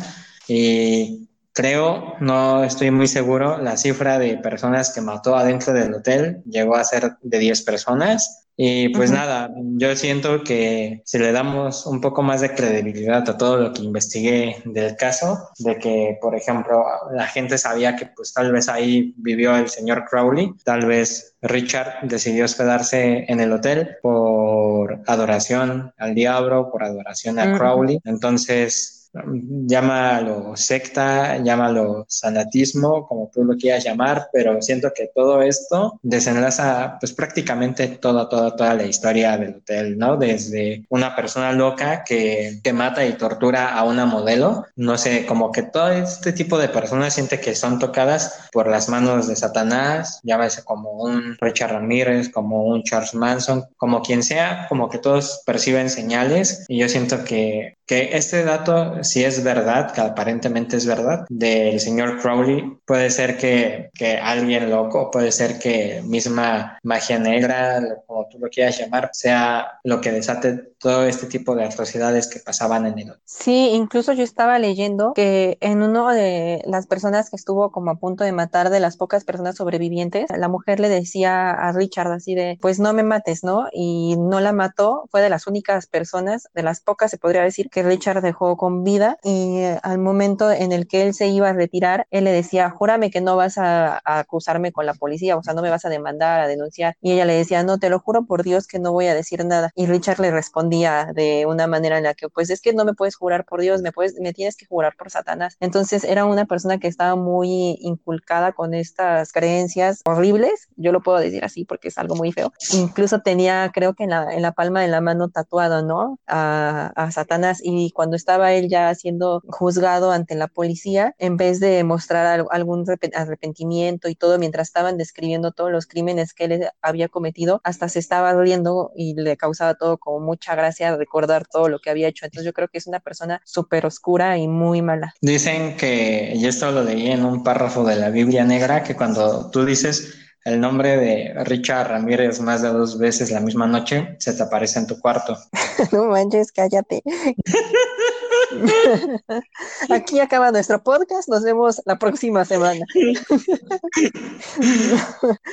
y 0.48 1.28
Creo, 1.54 2.16
no 2.22 2.64
estoy 2.64 2.92
muy 2.92 3.08
seguro, 3.08 3.58
la 3.58 3.76
cifra 3.76 4.18
de 4.18 4.38
personas 4.38 4.94
que 4.94 5.02
mató 5.02 5.36
adentro 5.36 5.74
del 5.74 5.94
hotel 5.94 6.42
llegó 6.46 6.78
a 6.78 6.84
ser 6.86 7.18
de 7.22 7.40
10 7.40 7.64
personas. 7.64 8.41
Y 8.58 8.90
pues 8.90 9.12
nada, 9.12 9.50
yo 9.56 9.96
siento 9.96 10.44
que 10.44 11.02
si 11.06 11.18
le 11.18 11.32
damos 11.32 11.86
un 11.86 12.02
poco 12.02 12.22
más 12.22 12.42
de 12.42 12.54
credibilidad 12.54 13.28
a 13.28 13.38
todo 13.38 13.58
lo 13.58 13.74
que 13.74 13.82
investigué 13.82 14.62
del 14.66 14.96
caso, 14.98 15.50
de 15.58 15.78
que, 15.78 16.18
por 16.22 16.36
ejemplo, 16.36 16.84
la 17.14 17.28
gente 17.28 17.58
sabía 17.58 17.96
que 17.96 18.08
pues 18.08 18.34
tal 18.34 18.52
vez 18.52 18.70
ahí 18.70 19.14
vivió 19.18 19.56
el 19.56 19.70
señor 19.70 20.06
Crowley, 20.10 20.52
tal 20.64 20.86
vez 20.86 21.36
Richard 21.42 22.02
decidió 22.04 22.46
hospedarse 22.46 23.26
en 23.28 23.40
el 23.40 23.52
hotel 23.52 23.98
por 24.02 25.02
adoración 25.08 25.94
al 25.98 26.14
diablo, 26.14 26.70
por 26.72 26.84
adoración 26.84 27.40
a 27.40 27.58
Crowley. 27.58 28.00
Entonces, 28.04 29.01
llámalo 29.14 30.56
secta, 30.56 31.38
llámalo 31.38 32.06
sanatismo, 32.08 33.08
como 33.08 33.30
tú 33.34 33.44
lo 33.44 33.56
quieras 33.58 33.84
llamar, 33.84 34.30
pero 34.32 34.62
siento 34.62 34.92
que 34.96 35.12
todo 35.14 35.42
esto 35.42 36.00
desenlaza 36.02 36.98
pues 37.00 37.14
prácticamente 37.14 37.88
toda, 37.88 38.30
toda, 38.30 38.56
toda 38.56 38.74
la 38.74 38.84
historia 38.84 39.38
del 39.38 39.56
hotel, 39.58 39.98
¿no? 39.98 40.18
Desde 40.18 40.86
una 40.90 41.16
persona 41.16 41.52
loca 41.52 42.04
que, 42.04 42.60
que 42.64 42.74
mata 42.74 43.06
y 43.06 43.14
tortura 43.14 43.74
a 43.76 43.84
una 43.84 44.06
modelo, 44.06 44.66
no 44.76 44.98
sé, 44.98 45.26
como 45.26 45.52
que 45.52 45.64
todo 45.64 45.92
este 45.92 46.34
tipo 46.34 46.58
de 46.58 46.70
personas 46.70 47.14
siente 47.14 47.40
que 47.40 47.56
son 47.56 47.80
tocadas 47.80 48.50
por 48.52 48.70
las 48.70 48.90
manos 48.90 49.28
de 49.28 49.36
Satanás, 49.36 50.20
llámese 50.24 50.64
como 50.64 50.92
un 50.92 51.38
Richard 51.40 51.72
Ramírez, 51.72 52.30
como 52.30 52.66
un 52.66 52.84
Charles 52.84 53.14
Manson, 53.14 53.66
como 53.78 54.02
quien 54.02 54.24
sea, 54.24 54.68
como 54.70 54.90
que 54.90 54.98
todos 54.98 55.42
perciben 55.46 55.90
señales 55.90 56.66
y 56.68 56.80
yo 56.80 56.90
siento 56.90 57.24
que, 57.24 57.78
que 57.92 58.16
este 58.16 58.46
dato 58.46 59.04
si 59.04 59.26
es 59.26 59.44
verdad, 59.44 59.92
que 59.92 60.00
aparentemente 60.00 60.78
es 60.78 60.86
verdad, 60.86 61.26
del 61.28 61.78
señor 61.82 62.22
Crowley, 62.22 62.78
puede 62.86 63.10
ser 63.10 63.38
que, 63.38 63.90
que 63.94 64.16
alguien 64.16 64.70
loco, 64.70 65.12
puede 65.12 65.34
ser 65.34 65.60
que 65.60 66.02
misma 66.06 66.80
magia 66.84 67.20
negra, 67.20 67.84
como 68.08 68.30
tú 68.30 68.40
lo 68.40 68.48
quieras 68.48 68.80
llamar, 68.80 69.10
sea 69.12 69.80
lo 69.84 70.00
que 70.00 70.14
desate 70.14 70.72
todo 70.80 71.04
este 71.04 71.28
tipo 71.28 71.54
de 71.54 71.66
atrocidades 71.66 72.28
que 72.28 72.40
pasaban 72.40 72.88
en 72.88 72.98
el 72.98 73.14
Sí, 73.26 73.72
incluso 73.74 74.14
yo 74.14 74.24
estaba 74.24 74.58
leyendo 74.58 75.12
que 75.14 75.58
en 75.60 75.84
uno 75.84 76.10
de 76.10 76.64
las 76.66 76.88
personas 76.88 77.30
que 77.30 77.36
estuvo 77.36 77.72
como 77.72 77.92
a 77.92 78.00
punto 78.00 78.24
de 78.24 78.32
matar 78.32 78.70
de 78.70 78.80
las 78.80 78.96
pocas 78.98 79.26
personas 79.26 79.58
sobrevivientes, 79.58 80.30
la 80.36 80.48
mujer 80.48 80.80
le 80.80 80.88
decía 80.88 81.52
a 81.52 81.72
Richard 81.74 82.12
así 82.12 82.36
de, 82.36 82.58
pues 82.62 82.80
no 82.80 82.94
me 82.94 83.04
mates, 83.04 83.44
¿no? 83.44 83.68
Y 83.74 84.16
no 84.18 84.40
la 84.40 84.54
mató, 84.54 85.10
fue 85.12 85.22
de 85.22 85.30
las 85.30 85.46
únicas 85.46 85.88
personas, 85.88 86.48
de 86.56 86.64
las 86.64 86.80
pocas 86.80 87.12
se 87.12 87.18
podría 87.18 87.44
decir, 87.44 87.70
que 87.70 87.81
Richard 87.84 88.22
dejó 88.22 88.58
con 88.58 88.84
vida 88.84 89.18
y 89.24 89.58
eh, 89.58 89.80
al 89.84 90.00
momento 90.00 90.52
en 90.52 90.72
el 90.72 90.88
que 90.88 91.04
él 91.04 91.14
se 91.14 91.28
iba 91.28 91.50
a 91.50 91.54
retirar, 91.54 92.08
él 92.12 92.24
le 92.26 92.32
decía, 92.32 92.70
júrame 92.70 93.12
que 93.12 93.22
no 93.22 93.36
vas 93.36 93.58
a, 93.58 94.02
acusarme 94.06 94.72
con 94.72 94.86
la 94.86 94.94
policía, 94.94 95.38
o 95.38 95.44
sea, 95.44 95.54
no 95.54 95.62
me 95.62 95.70
vas 95.70 95.86
a 95.86 95.90
demandar, 95.90 96.42
a 96.42 96.48
denunciar. 96.48 96.96
Y 97.02 97.12
ella 97.12 97.26
le 97.26 97.34
decía, 97.34 97.64
no, 97.64 97.80
te 97.80 97.90
lo 97.90 98.00
juro 98.00 98.26
por 98.26 98.44
Dios 98.44 98.68
que 98.68 98.80
no 98.80 98.92
voy 98.92 99.08
a 99.08 99.16
decir 99.16 99.46
nada. 99.46 99.72
Y 99.76 99.86
Richard 99.86 100.20
le 100.20 100.32
respondía 100.32 101.12
de 101.14 101.46
una 101.46 101.68
manera 101.68 101.98
en 101.98 102.04
la 102.04 102.14
que, 102.14 102.30
pues 102.30 102.50
es 102.50 102.62
que 102.62 102.74
no 102.74 102.86
me 102.86 102.94
puedes 102.94 103.16
jurar 103.16 103.46
por 103.46 103.62
Dios, 103.62 103.82
me, 103.82 103.92
puedes, 103.92 104.20
me 104.20 104.34
tienes 104.34 104.56
que 104.56 104.66
jurar 104.66 104.96
por 104.98 105.10
Satanás. 105.10 105.58
Entonces 105.60 106.04
era 106.04 106.26
una 106.26 106.46
persona 106.46 106.80
que 106.80 106.88
estaba 106.88 107.16
muy 107.16 107.78
inculcada 107.82 108.52
con 108.54 108.74
estas 108.74 109.32
creencias 109.32 110.02
horribles, 110.06 110.70
yo 110.76 110.92
lo 110.92 111.02
puedo 111.02 111.20
decir 111.20 111.44
así 111.44 111.66
porque 111.66 111.90
es 111.90 111.98
algo 111.98 112.16
muy 112.16 112.32
feo. 112.32 112.52
Incluso 112.74 113.20
tenía, 113.20 113.72
creo 113.74 113.94
que 113.94 114.04
en 114.04 114.12
la, 114.12 114.34
en 114.34 114.42
la 114.42 114.52
palma 114.52 114.82
de 114.82 114.88
la 114.88 115.02
mano 115.02 115.30
tatuado, 115.30 115.84
¿no? 115.84 116.20
A, 116.28 116.92
a 116.96 117.12
Satanás. 117.12 117.61
Y 117.62 117.92
cuando 117.92 118.16
estaba 118.16 118.54
él 118.54 118.70
ya 118.70 118.94
siendo 118.96 119.42
juzgado 119.48 120.12
ante 120.12 120.36
la 120.36 120.48
policía, 120.48 121.16
en 121.18 121.38
vez 121.38 121.60
de 121.60 121.84
mostrar 121.84 122.46
algún 122.50 122.86
arrepentimiento 123.14 124.10
y 124.10 124.16
todo, 124.16 124.38
mientras 124.38 124.68
estaban 124.68 124.98
describiendo 124.98 125.52
todos 125.52 125.72
los 125.72 125.88
crímenes 125.88 126.34
que 126.34 126.46
él 126.46 126.68
había 126.82 127.08
cometido, 127.08 127.62
hasta 127.64 127.90
se 127.90 128.00
estaba 128.00 128.34
riendo 128.34 128.92
y 128.96 129.16
le 129.16 129.38
causaba 129.38 129.76
todo 129.76 129.98
como 129.98 130.20
mucha 130.20 130.56
gracia 130.56 130.96
recordar 130.96 131.46
todo 131.48 131.70
lo 131.70 131.80
que 131.80 131.90
había 131.90 132.08
hecho. 132.08 132.26
Entonces 132.26 132.46
yo 132.46 132.54
creo 132.54 132.68
que 132.68 132.78
es 132.78 132.88
una 132.88 133.00
persona 133.00 133.42
súper 133.46 133.86
oscura 133.86 134.38
y 134.38 134.48
muy 134.48 134.82
mala. 134.82 135.14
Dicen 135.22 135.78
que, 135.78 136.34
y 136.36 136.46
esto 136.46 136.72
lo 136.72 136.84
leí 136.84 137.12
en 137.12 137.26
un 137.26 137.44
párrafo 137.44 137.84
de 137.84 137.96
la 137.96 138.10
Biblia 138.10 138.44
Negra, 138.44 138.84
que 138.84 138.96
cuando 138.96 139.50
tú 139.50 139.66
dices 139.66 140.21
el 140.44 140.60
nombre 140.60 140.98
de 140.98 141.44
Richard 141.44 141.90
Ramírez 141.90 142.40
más 142.40 142.62
de 142.62 142.70
dos 142.70 142.98
veces 142.98 143.32
la 143.32 143.40
misma 143.40 143.68
noche, 143.68 144.16
se 144.20 144.34
te 144.34 144.44
aparece 144.44 144.80
en 144.80 144.88
tu 144.88 145.00
cuarto. 145.00 145.38
no 145.92 146.06
manches, 146.06 146.52
cállate. 146.52 147.04
Aquí 149.90 150.20
acaba 150.20 150.52
nuestro 150.52 150.84
podcast. 150.84 151.30
Nos 151.30 151.44
vemos 151.44 151.82
la 151.86 151.98
próxima 151.98 152.46
semana. 152.46 152.86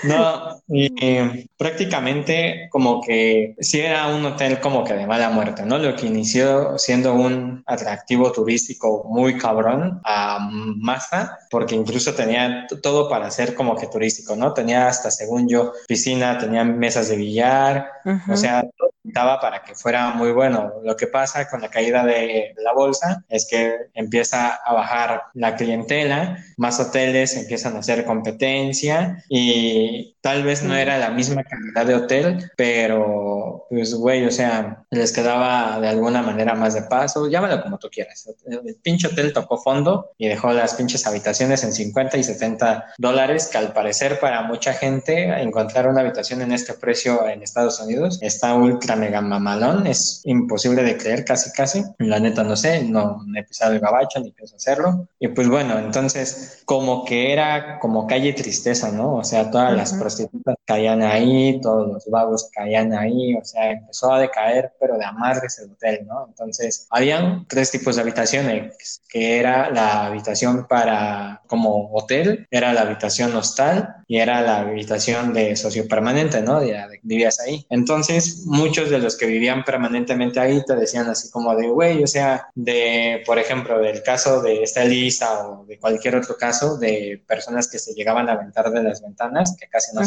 No, 0.02 0.62
y, 0.68 1.48
prácticamente 1.56 2.68
como 2.70 3.00
que 3.00 3.54
si 3.60 3.80
era 3.80 4.08
un 4.08 4.24
hotel 4.24 4.60
como 4.60 4.84
que 4.84 4.94
de 4.94 5.06
mala 5.06 5.30
muerte, 5.30 5.64
¿no? 5.64 5.78
Lo 5.78 5.94
que 5.96 6.06
inició 6.06 6.78
siendo 6.78 7.14
un 7.14 7.62
atractivo 7.66 8.32
turístico 8.32 9.04
muy 9.08 9.38
cabrón 9.38 10.00
a 10.04 10.48
masa, 10.50 11.38
porque 11.50 11.74
incluso 11.74 12.14
tenía 12.14 12.66
todo 12.82 13.08
para 13.08 13.30
ser 13.30 13.54
como 13.54 13.76
que 13.76 13.86
turístico, 13.86 14.36
¿no? 14.36 14.52
Tenía 14.54 14.88
hasta, 14.88 15.10
según 15.10 15.48
yo, 15.48 15.72
piscina, 15.86 16.38
tenía 16.38 16.64
mesas 16.64 17.08
de 17.08 17.16
billar, 17.16 17.90
o 18.28 18.36
sea, 18.36 18.64
pintaba 19.02 19.40
para 19.40 19.62
que 19.62 19.74
fuera 19.74 20.10
muy 20.10 20.32
bueno. 20.32 20.72
Lo 20.82 20.96
que 20.96 21.06
pasa 21.06 21.48
con 21.48 21.60
la 21.60 21.68
caída 21.68 22.04
de 22.04 22.54
la 22.58 22.72
bolsa 22.78 23.24
es 23.28 23.46
que 23.50 23.74
empieza 23.94 24.54
a 24.54 24.72
bajar 24.72 25.22
la 25.34 25.56
clientela, 25.56 26.44
más 26.56 26.80
hoteles 26.80 27.36
empiezan 27.36 27.76
a 27.76 27.80
hacer 27.80 28.04
competencia 28.04 29.24
y 29.28 30.16
tal 30.28 30.42
vez 30.42 30.62
no 30.62 30.76
era 30.76 30.98
la 30.98 31.08
misma 31.08 31.42
calidad 31.42 31.86
de 31.86 31.94
hotel, 31.94 32.50
pero 32.54 33.64
pues 33.70 33.94
güey, 33.94 34.26
o 34.26 34.30
sea, 34.30 34.84
les 34.90 35.10
quedaba 35.10 35.80
de 35.80 35.88
alguna 35.88 36.20
manera 36.20 36.54
más 36.54 36.74
de 36.74 36.82
paso, 36.82 37.28
llámalo 37.28 37.62
como 37.62 37.78
tú 37.78 37.88
quieras. 37.90 38.28
El 38.46 38.76
pinche 38.82 39.06
hotel 39.06 39.32
tocó 39.32 39.56
fondo 39.56 40.10
y 40.18 40.28
dejó 40.28 40.52
las 40.52 40.74
pinches 40.74 41.06
habitaciones 41.06 41.64
en 41.64 41.72
50 41.72 42.18
y 42.18 42.22
70 42.22 42.94
dólares, 42.98 43.48
que 43.50 43.56
al 43.56 43.72
parecer 43.72 44.20
para 44.20 44.42
mucha 44.42 44.74
gente 44.74 45.30
encontrar 45.40 45.88
una 45.88 46.02
habitación 46.02 46.42
en 46.42 46.52
este 46.52 46.74
precio 46.74 47.26
en 47.26 47.42
Estados 47.42 47.80
Unidos 47.80 48.18
está 48.20 48.54
ultra 48.54 48.96
mega 48.96 49.22
mamalón, 49.22 49.86
es 49.86 50.20
imposible 50.24 50.82
de 50.82 50.98
creer 50.98 51.24
casi 51.24 51.50
casi. 51.52 51.84
La 52.00 52.20
neta 52.20 52.44
no 52.44 52.54
sé, 52.54 52.82
no, 52.82 53.24
he 53.34 53.44
pisado 53.44 53.72
el 53.72 53.80
gabacho 53.80 54.20
ni 54.20 54.30
pienso 54.32 54.56
hacerlo. 54.56 55.08
Y 55.18 55.28
pues 55.28 55.48
bueno, 55.48 55.78
entonces 55.78 56.62
como 56.66 57.06
que 57.06 57.32
era 57.32 57.78
como 57.78 58.06
calle 58.06 58.34
tristeza, 58.34 58.92
¿no? 58.92 59.14
O 59.14 59.24
sea, 59.24 59.50
todas 59.50 59.74
las 59.74 59.94
prostitutas 60.18 60.56
caían 60.64 61.02
ahí, 61.02 61.60
todos 61.60 61.88
los 61.88 62.06
vagos 62.06 62.50
caían 62.52 62.92
ahí, 62.92 63.34
o 63.34 63.44
sea, 63.44 63.70
empezó 63.70 64.12
a 64.12 64.20
decaer, 64.20 64.72
pero 64.80 64.98
de 64.98 65.04
amarres 65.04 65.58
el 65.58 65.70
hotel, 65.70 66.06
¿no? 66.06 66.26
Entonces, 66.28 66.86
habían 66.90 67.46
tres 67.48 67.70
tipos 67.70 67.96
de 67.96 68.02
habitaciones, 68.02 69.02
que 69.08 69.38
era 69.38 69.70
la 69.70 70.06
habitación 70.06 70.66
para 70.68 71.42
como 71.46 71.90
hotel, 71.92 72.46
era 72.50 72.72
la 72.72 72.82
habitación 72.82 73.34
hostal 73.34 73.96
y 74.06 74.18
era 74.18 74.42
la 74.42 74.58
habitación 74.58 75.32
de 75.32 75.56
socio 75.56 75.88
permanente, 75.88 76.42
¿no? 76.42 76.62
Ya 76.64 76.88
vivías 77.02 77.40
ahí. 77.40 77.66
Entonces, 77.70 78.44
muchos 78.46 78.90
de 78.90 78.98
los 78.98 79.16
que 79.16 79.26
vivían 79.26 79.64
permanentemente 79.64 80.40
ahí 80.40 80.62
te 80.64 80.74
decían 80.76 81.08
así 81.08 81.30
como 81.30 81.54
de, 81.54 81.68
güey, 81.68 82.02
o 82.02 82.06
sea, 82.06 82.48
de, 82.54 83.22
por 83.26 83.38
ejemplo, 83.38 83.78
del 83.78 84.02
caso 84.02 84.42
de 84.42 84.62
esta 84.62 84.82
Elisa 84.82 85.48
o 85.48 85.64
de 85.64 85.78
cualquier 85.78 86.16
otro 86.16 86.36
caso 86.36 86.76
de 86.78 87.22
personas 87.26 87.68
que 87.68 87.78
se 87.78 87.94
llegaban 87.94 88.28
a 88.28 88.32
aventar 88.32 88.70
de 88.70 88.82
las 88.82 89.02
ventanas, 89.02 89.56
que 89.58 89.68
casi 89.68 89.94
no 89.94 89.97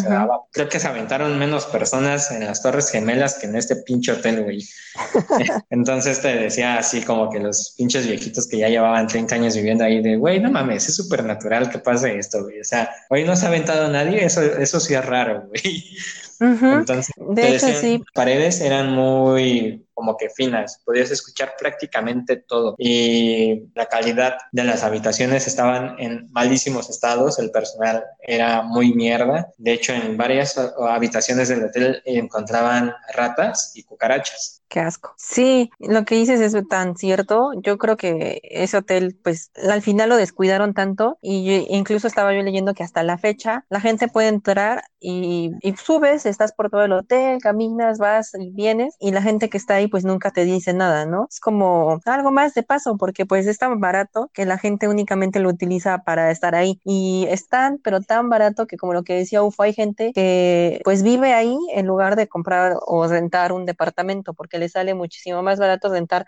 Creo 0.52 0.70
que 0.70 0.80
se 0.80 0.88
aventaron 0.88 1.38
menos 1.38 1.66
personas 1.66 2.32
en 2.32 2.46
las 2.46 2.62
Torres 2.62 2.90
Gemelas 2.90 3.36
que 3.36 3.48
en 3.48 3.56
este 3.56 3.78
pinche 3.78 4.12
hotel, 4.12 4.44
güey. 4.44 4.64
Entonces 5.70 6.22
te 6.22 6.36
decía 6.36 6.78
así 6.78 7.02
como 7.02 7.30
que 7.30 7.40
los 7.40 7.74
pinches 7.78 8.08
viejitos 8.08 8.48
que 8.48 8.58
ya 8.60 8.70
llevaban 8.70 9.08
30 9.08 9.36
años 9.36 9.56
viviendo 9.56 9.84
ahí 9.84 10.02
de, 10.02 10.18
güey, 10.18 10.40
no 10.40 10.52
mames, 10.52 10.90
es 10.90 10.96
súper 10.96 11.24
natural 11.24 11.70
que 11.70 11.80
pase 11.80 12.18
esto, 12.18 12.44
güey. 12.44 12.60
O 12.62 12.66
sea, 12.66 12.90
hoy 13.10 13.24
no 13.24 13.36
se 13.36 13.46
ha 13.46 13.50
aventado 13.50 13.88
nadie, 13.90 14.24
eso, 14.24 14.42
eso 14.42 14.80
sí 14.80 14.94
es 14.94 15.06
raro, 15.06 15.48
güey. 15.48 15.98
Entonces, 16.42 17.14
de 17.18 17.56
hecho, 17.56 17.68
sí. 17.80 18.04
paredes 18.16 18.62
eran 18.62 18.92
muy 18.92 19.86
como 20.02 20.18
que 20.18 20.32
finas, 20.32 20.82
podías 20.84 21.12
escuchar 21.12 21.54
prácticamente 21.60 22.38
todo 22.38 22.74
y 22.80 23.70
la 23.76 23.86
calidad 23.86 24.36
de 24.52 24.64
las 24.64 24.82
habitaciones 24.82 25.46
estaban 25.46 25.96
en 26.00 26.28
malísimos 26.32 26.90
estados, 26.90 27.38
el 27.38 27.52
personal 27.52 28.04
era 28.20 28.64
muy 28.64 28.96
mierda, 28.96 29.52
de 29.60 29.74
hecho 29.74 29.94
en 29.94 30.18
varias 30.18 30.58
habitaciones 30.58 31.50
del 31.50 31.66
hotel 31.66 32.02
encontraban 32.04 32.96
ratas 33.14 33.74
y 33.76 33.84
cucarachas. 33.84 34.61
Qué 34.72 34.80
asco. 34.80 35.14
Sí, 35.18 35.70
lo 35.80 36.06
que 36.06 36.16
dices 36.16 36.40
es 36.40 36.56
tan 36.70 36.96
cierto. 36.96 37.52
Yo 37.62 37.78
creo 37.78 37.98
que 37.98 38.40
ese 38.44 38.78
hotel, 38.78 39.20
pues 39.22 39.52
al 39.70 39.82
final 39.82 40.08
lo 40.08 40.16
descuidaron 40.16 40.74
tanto 40.74 41.18
y 41.22 41.66
incluso 41.76 42.08
estaba 42.08 42.34
yo 42.34 42.42
leyendo 42.42 42.74
que 42.74 42.82
hasta 42.82 43.04
la 43.04 43.18
fecha 43.18 43.66
la 43.68 43.82
gente 43.82 44.08
puede 44.08 44.30
entrar 44.30 44.84
y, 44.98 45.52
y, 45.62 45.76
subes, 45.76 46.26
estás 46.26 46.54
por 46.54 46.70
todo 46.70 46.84
el 46.86 46.94
hotel, 46.94 47.42
caminas, 47.42 47.98
vas 47.98 48.32
y 48.40 48.52
vienes 48.52 48.96
y 48.98 49.12
la 49.12 49.22
gente 49.22 49.50
que 49.50 49.58
está 49.58 49.74
ahí 49.76 49.88
pues 49.90 50.06
nunca 50.06 50.32
te 50.32 50.46
dice 50.46 50.74
nada, 50.74 51.06
¿no? 51.06 51.28
Es 51.30 51.42
como 51.42 52.00
algo 52.06 52.32
más 52.32 52.54
de 52.54 52.64
paso 52.64 52.96
porque 52.96 53.26
pues 53.26 53.48
es 53.48 53.58
tan 53.58 53.82
barato 53.82 54.30
que 54.34 54.46
la 54.46 54.58
gente 54.58 54.88
únicamente 54.88 55.42
lo 55.42 55.50
utiliza 55.50 56.04
para 56.06 56.32
estar 56.32 56.56
ahí 56.56 56.80
y 56.86 57.26
es 57.30 57.50
tan, 57.50 57.80
pero 57.80 58.00
tan 58.00 58.30
barato 58.30 58.68
que 58.68 58.78
como 58.78 58.94
lo 58.94 59.04
que 59.04 59.16
decía 59.16 59.44
Ufo, 59.44 59.64
hay 59.64 59.74
gente 59.74 60.14
que 60.14 60.80
pues 60.86 61.04
vive 61.04 61.34
ahí 61.34 61.58
en 61.74 61.88
lugar 61.88 62.16
de 62.16 62.30
comprar 62.30 62.78
o 62.86 63.06
rentar 63.06 63.52
un 63.52 63.66
departamento 63.66 64.34
porque 64.34 64.61
le 64.62 64.70
sale 64.70 64.94
muchísimo 64.94 65.42
más 65.44 65.60
barato 65.60 65.90
rentar 65.90 66.26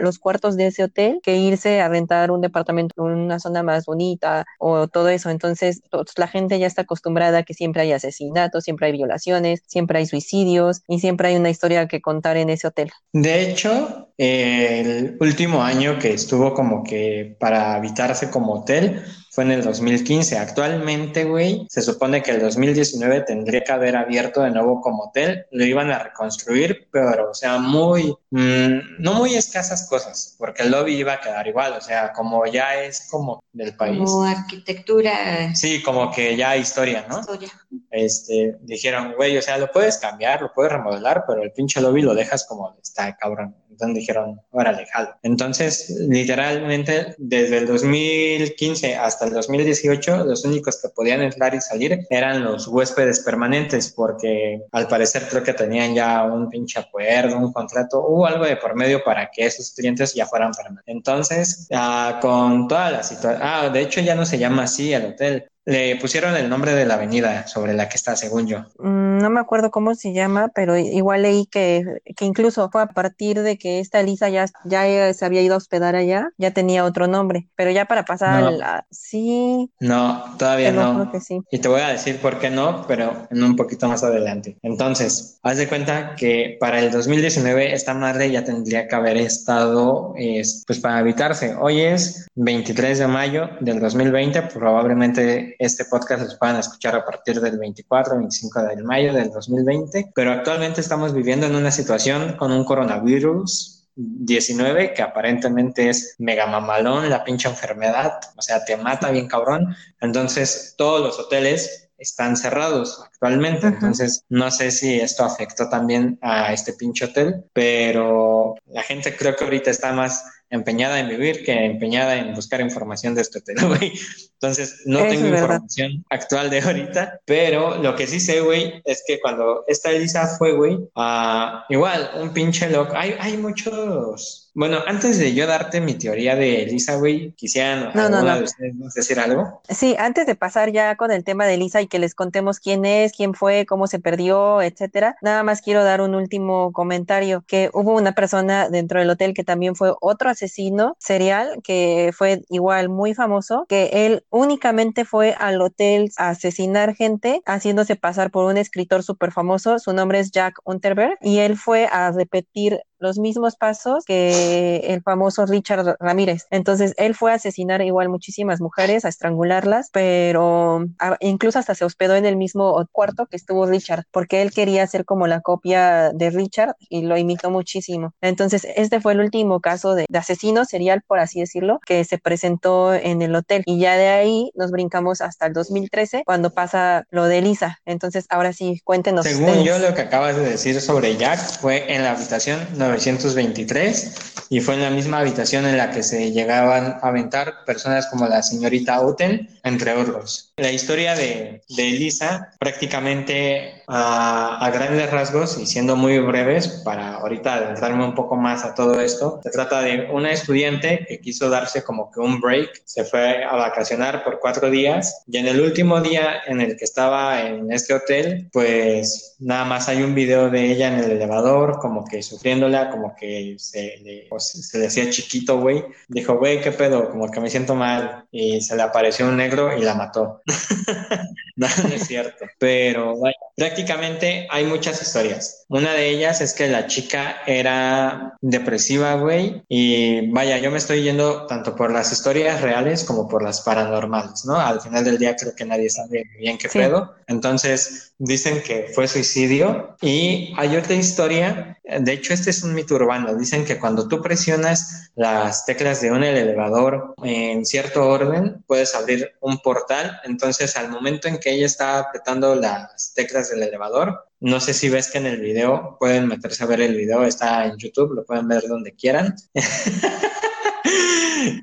los 0.00 0.18
cuartos 0.18 0.56
de 0.56 0.68
ese 0.68 0.84
hotel 0.84 1.18
que 1.22 1.36
irse 1.36 1.80
a 1.80 1.88
rentar 1.88 2.30
un 2.30 2.40
departamento 2.40 3.08
en 3.08 3.16
una 3.16 3.40
zona 3.40 3.62
más 3.62 3.86
bonita 3.86 4.44
o 4.58 4.86
todo 4.86 5.08
eso. 5.08 5.30
Entonces, 5.30 5.80
la 6.16 6.28
gente 6.28 6.58
ya 6.58 6.66
está 6.66 6.82
acostumbrada 6.82 7.38
a 7.38 7.42
que 7.42 7.54
siempre 7.54 7.82
hay 7.82 7.92
asesinatos, 7.92 8.64
siempre 8.64 8.86
hay 8.86 8.92
violaciones, 8.92 9.62
siempre 9.66 9.98
hay 9.98 10.06
suicidios 10.06 10.82
y 10.86 11.00
siempre 11.00 11.28
hay 11.28 11.36
una 11.36 11.50
historia 11.50 11.88
que 11.88 12.00
contar 12.00 12.36
en 12.36 12.50
ese 12.50 12.66
hotel. 12.68 12.90
De 13.12 13.50
hecho, 13.50 14.12
el 14.18 15.16
último 15.18 15.62
año 15.62 15.98
que 15.98 16.12
estuvo 16.12 16.52
como 16.52 16.84
que 16.84 17.36
para 17.40 17.74
habitarse 17.74 18.30
como 18.30 18.52
hotel, 18.52 19.02
fue 19.30 19.44
en 19.44 19.52
el 19.52 19.62
2015. 19.62 20.38
Actualmente, 20.38 21.24
güey, 21.24 21.66
se 21.68 21.82
supone 21.82 22.22
que 22.22 22.32
el 22.32 22.40
2019 22.40 23.20
tendría 23.22 23.62
que 23.62 23.72
haber 23.72 23.96
abierto 23.96 24.42
de 24.42 24.50
nuevo 24.50 24.80
como 24.80 25.04
hotel. 25.04 25.46
Lo 25.52 25.64
iban 25.64 25.90
a 25.90 26.00
reconstruir, 26.00 26.88
pero, 26.90 27.30
o 27.30 27.34
sea, 27.34 27.58
muy, 27.58 28.12
mm, 28.30 28.98
no 28.98 29.14
muy 29.14 29.34
escasas 29.34 29.88
cosas, 29.88 30.34
porque 30.36 30.64
el 30.64 30.72
lobby 30.72 30.96
iba 30.96 31.14
a 31.14 31.20
quedar 31.20 31.46
igual, 31.46 31.74
o 31.74 31.80
sea, 31.80 32.12
como 32.12 32.44
ya 32.46 32.82
es 32.82 33.08
como 33.08 33.42
del 33.52 33.76
país. 33.76 33.98
Como 33.98 34.24
arquitectura. 34.24 35.54
Sí, 35.54 35.80
como 35.82 36.10
que 36.10 36.36
ya 36.36 36.56
historia, 36.56 37.06
¿no? 37.08 37.20
Historia. 37.20 37.50
Este, 37.90 38.56
dijeron, 38.62 39.14
güey, 39.16 39.38
o 39.38 39.42
sea, 39.42 39.58
lo 39.58 39.70
puedes 39.70 39.98
cambiar, 39.98 40.42
lo 40.42 40.52
puedes 40.52 40.72
remodelar, 40.72 41.24
pero 41.26 41.42
el 41.42 41.52
pinche 41.52 41.80
lobby 41.80 42.02
lo 42.02 42.14
dejas 42.14 42.44
como 42.46 42.76
está, 42.82 43.16
cabrón. 43.16 43.54
Dijeron, 43.88 44.40
órale, 44.50 44.86
jalo. 44.92 45.16
Entonces, 45.22 45.90
literalmente, 46.08 47.14
desde 47.18 47.58
el 47.58 47.66
2015 47.66 48.96
hasta 48.96 49.26
el 49.26 49.32
2018, 49.32 50.24
los 50.24 50.44
únicos 50.44 50.80
que 50.80 50.88
podían 50.90 51.22
entrar 51.22 51.54
y 51.54 51.60
salir 51.60 52.06
eran 52.10 52.44
los 52.44 52.68
huéspedes 52.68 53.20
permanentes, 53.20 53.92
porque 53.92 54.62
al 54.72 54.86
parecer 54.86 55.26
creo 55.28 55.42
que 55.42 55.54
tenían 55.54 55.94
ya 55.94 56.24
un 56.24 56.48
pinche 56.48 56.78
acuerdo, 56.78 57.38
un 57.38 57.52
contrato 57.52 57.98
o 57.98 58.26
algo 58.26 58.44
de 58.44 58.56
por 58.56 58.74
medio 58.76 59.02
para 59.02 59.30
que 59.30 59.46
esos 59.46 59.72
clientes 59.72 60.14
ya 60.14 60.26
fueran 60.26 60.52
permanentes. 60.52 60.94
Entonces, 60.94 61.68
ah, 61.72 62.18
con 62.20 62.68
toda 62.68 62.90
la 62.90 63.02
situación, 63.02 63.42
ah, 63.42 63.68
de 63.68 63.80
hecho 63.80 64.00
ya 64.00 64.14
no 64.14 64.26
se 64.26 64.38
llama 64.38 64.64
así 64.64 64.92
el 64.92 65.06
hotel, 65.06 65.49
le 65.64 65.96
pusieron 65.96 66.36
el 66.36 66.48
nombre 66.48 66.74
de 66.74 66.86
la 66.86 66.94
avenida 66.94 67.46
sobre 67.46 67.74
la 67.74 67.88
que 67.88 67.96
está, 67.96 68.16
según 68.16 68.46
yo. 68.46 68.60
Mm, 68.78 69.18
no 69.18 69.30
me 69.30 69.40
acuerdo 69.40 69.70
cómo 69.70 69.94
se 69.94 70.12
llama, 70.12 70.48
pero 70.54 70.76
igual 70.76 71.22
leí 71.22 71.46
que, 71.46 72.00
que 72.16 72.24
incluso 72.24 72.70
fue 72.70 72.82
a 72.82 72.86
partir 72.86 73.40
de 73.42 73.58
que 73.58 73.80
esta 73.80 74.00
Elisa 74.00 74.28
ya, 74.28 74.46
ya 74.64 75.12
se 75.12 75.24
había 75.24 75.42
ido 75.42 75.54
a 75.54 75.58
hospedar 75.58 75.96
allá, 75.96 76.30
ya 76.38 76.52
tenía 76.52 76.84
otro 76.84 77.06
nombre, 77.06 77.48
pero 77.56 77.70
ya 77.70 77.84
para 77.84 78.04
pasar 78.04 78.42
a 78.42 78.50
la... 78.50 78.86
Sí. 78.90 79.70
No, 79.80 80.36
todavía 80.38 80.72
no. 80.72 81.10
sí. 81.20 81.40
Y 81.50 81.58
te 81.58 81.68
voy 81.68 81.80
a 81.80 81.88
decir 81.88 82.18
por 82.18 82.38
qué 82.38 82.50
no, 82.50 82.86
pero 82.86 83.28
en 83.30 83.42
un 83.42 83.56
poquito 83.56 83.88
más 83.88 84.02
adelante. 84.02 84.56
Entonces, 84.62 85.38
haz 85.42 85.58
de 85.58 85.68
cuenta 85.68 86.14
que 86.16 86.56
para 86.58 86.80
el 86.80 86.90
2019 86.90 87.74
esta 87.74 87.94
madre 87.94 88.30
ya 88.30 88.44
tendría 88.44 88.88
que 88.88 88.94
haber 88.94 89.16
estado, 89.18 90.14
pues 90.14 90.80
para 90.80 90.98
habitarse. 90.98 91.54
Hoy 91.60 91.80
es 91.80 92.26
23 92.34 92.98
de 92.98 93.06
mayo 93.06 93.50
del 93.60 93.80
2020, 93.80 94.42
probablemente 94.42 95.56
este 95.60 95.84
podcast 95.84 96.22
lo 96.22 96.38
puedan 96.38 96.56
escuchar 96.56 96.96
a 96.96 97.04
partir 97.04 97.38
del 97.38 97.58
24, 97.58 98.16
25 98.16 98.62
de 98.62 98.82
mayo 98.82 99.12
del 99.12 99.30
2020, 99.30 100.10
pero 100.14 100.32
actualmente 100.32 100.80
estamos 100.80 101.12
viviendo 101.12 101.46
en 101.46 101.54
una 101.54 101.70
situación 101.70 102.32
con 102.38 102.50
un 102.50 102.64
coronavirus 102.64 103.86
19 103.94 104.94
que 104.94 105.02
aparentemente 105.02 105.90
es 105.90 106.14
mega 106.18 106.46
mamalón, 106.46 107.10
la 107.10 107.24
pinche 107.24 107.46
enfermedad, 107.46 108.20
o 108.38 108.40
sea, 108.40 108.64
te 108.64 108.78
mata 108.78 109.10
bien 109.10 109.28
cabrón. 109.28 109.76
Entonces, 110.00 110.74
todos 110.78 111.02
los 111.02 111.18
hoteles 111.18 111.89
están 112.00 112.36
cerrados 112.36 113.00
actualmente. 113.04 113.68
Entonces, 113.68 114.24
no 114.28 114.50
sé 114.50 114.70
si 114.70 114.98
esto 114.98 115.24
afectó 115.24 115.68
también 115.68 116.18
a 116.22 116.52
este 116.52 116.72
pinche 116.72 117.04
hotel, 117.04 117.44
pero 117.52 118.56
la 118.66 118.82
gente 118.82 119.14
creo 119.16 119.36
que 119.36 119.44
ahorita 119.44 119.70
está 119.70 119.92
más 119.92 120.24
empeñada 120.50 120.98
en 120.98 121.08
vivir 121.08 121.44
que 121.44 121.52
empeñada 121.52 122.16
en 122.16 122.34
buscar 122.34 122.60
información 122.60 123.14
de 123.14 123.22
este 123.22 123.38
hotel, 123.38 123.56
güey. 123.68 123.92
Entonces, 124.32 124.82
no 124.86 124.98
tengo 125.00 125.28
información 125.28 126.04
actual 126.10 126.50
de 126.50 126.60
ahorita, 126.60 127.20
pero 127.24 127.76
lo 127.76 127.94
que 127.94 128.06
sí 128.06 128.18
sé, 128.18 128.40
güey, 128.40 128.82
es 128.84 129.04
que 129.06 129.20
cuando 129.20 129.64
esta 129.68 129.90
Elisa 129.90 130.26
fue, 130.38 130.52
güey, 130.52 130.74
uh, 130.74 131.60
igual, 131.68 132.10
un 132.20 132.32
pinche 132.32 132.68
loco. 132.68 132.94
Hay, 132.96 133.14
hay 133.20 133.36
muchos 133.36 134.39
bueno, 134.54 134.78
antes 134.86 135.18
de 135.18 135.34
yo 135.34 135.46
darte 135.46 135.80
mi 135.80 135.94
teoría 135.94 136.36
de 136.36 136.62
Elisa, 136.62 136.96
güey, 136.96 137.32
quisieran 137.32 137.92
de 137.92 138.42
ustedes 138.42 138.94
decir 138.94 139.20
algo. 139.20 139.62
Sí, 139.68 139.94
antes 139.98 140.26
de 140.26 140.34
pasar 140.34 140.72
ya 140.72 140.96
con 140.96 141.10
el 141.10 141.24
tema 141.24 141.46
de 141.46 141.54
Elisa 141.54 141.80
y 141.80 141.86
que 141.86 141.98
les 141.98 142.14
contemos 142.14 142.58
quién 142.58 142.84
es, 142.84 143.12
quién 143.12 143.34
fue, 143.34 143.66
cómo 143.66 143.86
se 143.86 143.98
perdió, 143.98 144.62
etcétera, 144.62 145.16
nada 145.22 145.42
más 145.42 145.62
quiero 145.62 145.84
dar 145.84 146.00
un 146.00 146.14
último 146.14 146.72
comentario, 146.72 147.44
que 147.46 147.70
hubo 147.72 147.94
una 147.94 148.12
persona 148.12 148.68
dentro 148.68 149.00
del 149.00 149.10
hotel 149.10 149.34
que 149.34 149.44
también 149.44 149.76
fue 149.76 149.92
otro 150.00 150.30
asesino 150.30 150.96
serial 150.98 151.60
que 151.62 152.12
fue 152.16 152.42
igual 152.48 152.88
muy 152.88 153.14
famoso, 153.14 153.66
que 153.68 153.90
él 153.92 154.24
únicamente 154.30 155.04
fue 155.04 155.34
al 155.38 155.60
hotel 155.60 156.10
a 156.16 156.30
asesinar 156.30 156.94
gente 156.94 157.42
haciéndose 157.46 157.96
pasar 157.96 158.30
por 158.30 158.44
un 158.44 158.56
escritor 158.56 159.02
súper 159.02 159.32
famoso, 159.32 159.78
su 159.78 159.92
nombre 159.92 160.20
es 160.20 160.30
Jack 160.30 160.60
Unterberg, 160.64 161.18
y 161.20 161.38
él 161.38 161.56
fue 161.56 161.86
a 161.86 162.10
repetir 162.12 162.80
los 163.00 163.18
mismos 163.18 163.56
pasos 163.56 164.04
que 164.04 164.82
el 164.88 165.02
famoso 165.02 165.46
Richard 165.46 165.96
Ramírez. 165.98 166.46
Entonces, 166.50 166.94
él 166.96 167.14
fue 167.14 167.32
a 167.32 167.36
asesinar 167.36 167.82
igual 167.82 168.08
muchísimas 168.08 168.60
mujeres, 168.60 169.04
a 169.04 169.08
estrangularlas, 169.08 169.90
pero 169.92 170.84
incluso 171.20 171.58
hasta 171.58 171.74
se 171.74 171.84
hospedó 171.84 172.14
en 172.14 172.26
el 172.26 172.36
mismo 172.36 172.86
cuarto 172.92 173.26
que 173.26 173.36
estuvo 173.36 173.66
Richard, 173.66 174.04
porque 174.10 174.42
él 174.42 174.52
quería 174.52 174.86
ser 174.86 175.04
como 175.04 175.26
la 175.26 175.40
copia 175.40 176.10
de 176.12 176.30
Richard 176.30 176.76
y 176.88 177.02
lo 177.02 177.16
imitó 177.16 177.50
muchísimo. 177.50 178.12
Entonces, 178.20 178.66
este 178.76 179.00
fue 179.00 179.12
el 179.14 179.20
último 179.20 179.60
caso 179.60 179.94
de, 179.94 180.06
asesino 180.12 180.64
serial, 180.64 181.02
por 181.06 181.18
así 181.18 181.40
decirlo, 181.40 181.80
que 181.86 182.04
se 182.04 182.18
presentó 182.18 182.94
en 182.94 183.22
el 183.22 183.34
hotel. 183.34 183.62
Y 183.66 183.78
ya 183.78 183.96
de 183.96 184.08
ahí 184.08 184.50
nos 184.54 184.70
brincamos 184.70 185.20
hasta 185.22 185.46
el 185.46 185.54
2013, 185.54 186.24
cuando 186.26 186.50
pasa 186.50 187.06
lo 187.10 187.24
de 187.24 187.38
Elisa. 187.38 187.78
Entonces, 187.86 188.26
ahora 188.28 188.52
sí, 188.52 188.80
cuéntenos. 188.84 189.24
Según 189.24 189.64
yo, 189.64 189.78
lo 189.78 189.94
que 189.94 190.02
acabas 190.02 190.36
de 190.36 190.42
decir 190.42 190.80
sobre 190.80 191.16
Jack 191.16 191.40
fue 191.60 191.94
en 191.94 192.02
la 192.02 192.12
habitación 192.12 192.60
923 192.98 194.29
y 194.52 194.60
fue 194.60 194.74
en 194.74 194.82
la 194.82 194.90
misma 194.90 195.20
habitación 195.20 195.64
en 195.64 195.76
la 195.76 195.92
que 195.92 196.02
se 196.02 196.32
llegaban 196.32 196.98
a 197.00 197.08
aventar 197.08 197.64
personas 197.64 198.08
como 198.08 198.26
la 198.26 198.42
señorita 198.42 199.00
Uten, 199.00 199.48
entre 199.62 199.94
otros. 199.94 200.52
La 200.56 200.72
historia 200.72 201.14
de, 201.14 201.62
de 201.68 201.88
Elisa, 201.88 202.50
prácticamente 202.58 203.84
a, 203.86 204.58
a, 204.58 204.70
grandes 204.70 205.08
rasgos 205.12 205.56
y 205.56 205.66
siendo 205.66 205.94
muy 205.94 206.18
breves 206.18 206.66
para 206.84 207.14
ahorita 207.14 207.54
adentrarme 207.54 208.04
un 208.04 208.16
poco 208.16 208.34
más 208.34 208.64
a 208.64 208.74
todo 208.74 209.00
esto, 209.00 209.40
se 209.40 209.50
trata 209.50 209.82
de 209.82 210.08
una 210.12 210.32
estudiante 210.32 211.06
que 211.08 211.20
quiso 211.20 211.48
darse 211.48 211.84
como 211.84 212.10
que 212.10 212.18
un 212.18 212.40
break, 212.40 212.82
se 212.84 213.04
fue 213.04 213.44
a 213.44 213.54
vacacionar 213.54 214.24
por 214.24 214.40
cuatro 214.40 214.68
días 214.68 215.22
y 215.28 215.36
en 215.36 215.46
el 215.46 215.60
último 215.60 216.00
día 216.00 216.42
en 216.44 216.60
el 216.60 216.76
que 216.76 216.84
estaba 216.84 217.40
en 217.42 217.70
este 217.70 217.94
hotel, 217.94 218.48
pues 218.52 219.36
nada 219.38 219.64
más 219.64 219.88
hay 219.88 220.02
un 220.02 220.14
video 220.14 220.50
de 220.50 220.72
ella 220.72 220.88
en 220.88 221.04
el 221.04 221.10
elevador, 221.12 221.78
como 221.78 222.04
que 222.04 222.22
sufriéndola, 222.22 222.90
como 222.90 223.14
que 223.14 223.54
se 223.58 223.98
le, 224.02 224.26
se 224.40 224.78
le 224.78 224.86
hacía 224.86 225.10
chiquito, 225.10 225.60
güey. 225.60 225.84
Dijo, 226.08 226.38
güey, 226.38 226.60
¿qué 226.60 226.72
pedo? 226.72 227.10
Como 227.10 227.30
que 227.30 227.40
me 227.40 227.50
siento 227.50 227.74
mal. 227.74 228.24
Y 228.32 228.60
se 228.60 228.76
le 228.76 228.82
apareció 228.82 229.28
un 229.28 229.36
negro 229.36 229.76
y 229.76 229.82
la 229.82 229.94
mató. 229.94 230.40
no, 231.56 231.66
no 231.66 231.94
es 231.94 232.06
cierto. 232.06 232.46
Pero 232.58 233.18
vaya, 233.18 233.36
prácticamente 233.56 234.46
hay 234.50 234.64
muchas 234.64 235.00
historias. 235.02 235.64
Una 235.68 235.92
de 235.92 236.10
ellas 236.10 236.40
es 236.40 236.54
que 236.54 236.68
la 236.68 236.86
chica 236.86 237.42
era 237.46 238.36
depresiva, 238.40 239.14
güey. 239.14 239.62
Y 239.68 240.30
vaya, 240.30 240.58
yo 240.58 240.70
me 240.70 240.78
estoy 240.78 241.02
yendo 241.02 241.46
tanto 241.46 241.76
por 241.76 241.92
las 241.92 242.12
historias 242.12 242.60
reales 242.60 243.04
como 243.04 243.28
por 243.28 243.42
las 243.42 243.60
paranormales, 243.60 244.44
¿no? 244.44 244.56
Al 244.56 244.80
final 244.80 245.04
del 245.04 245.18
día 245.18 245.36
creo 245.36 245.54
que 245.54 245.64
nadie 245.64 245.90
sabe 245.90 246.24
bien 246.38 246.58
qué 246.58 246.68
pedo. 246.68 247.14
Entonces, 247.26 248.09
dicen 248.20 248.62
que 248.62 248.90
fue 248.94 249.08
suicidio. 249.08 249.96
Y 250.00 250.52
hay 250.56 250.76
otra 250.76 250.94
historia, 250.94 251.78
de 251.84 252.12
hecho, 252.12 252.34
este 252.34 252.50
es 252.50 252.62
un 252.62 252.74
mito 252.74 252.94
urbano. 252.94 253.34
Dicen 253.34 253.64
que 253.64 253.78
cuando 253.78 254.06
tú 254.06 254.22
presionas 254.22 255.10
las 255.16 255.64
teclas 255.64 256.00
de 256.00 256.12
un 256.12 256.22
elevador 256.22 257.14
en 257.24 257.64
cierto 257.64 258.06
orden, 258.06 258.62
puedes 258.66 258.94
abrir 258.94 259.32
un 259.40 259.58
portal. 259.58 260.20
Entonces, 260.24 260.76
al 260.76 260.90
momento 260.90 261.26
en 261.28 261.38
que 261.38 261.50
ella 261.50 261.66
está 261.66 261.98
apretando 261.98 262.54
las 262.54 263.12
teclas 263.14 263.50
del 263.50 263.62
elevador, 263.62 264.26
no 264.38 264.60
sé 264.60 264.74
si 264.74 264.88
ves 264.88 265.10
que 265.10 265.18
en 265.18 265.26
el 265.26 265.40
video, 265.40 265.96
pueden 265.98 266.28
meterse 266.28 266.62
a 266.62 266.66
ver 266.66 266.82
el 266.82 266.94
video, 266.94 267.24
está 267.24 267.66
en 267.66 267.76
YouTube, 267.78 268.14
lo 268.14 268.24
pueden 268.24 268.46
ver 268.48 268.68
donde 268.68 268.94
quieran. 268.94 269.34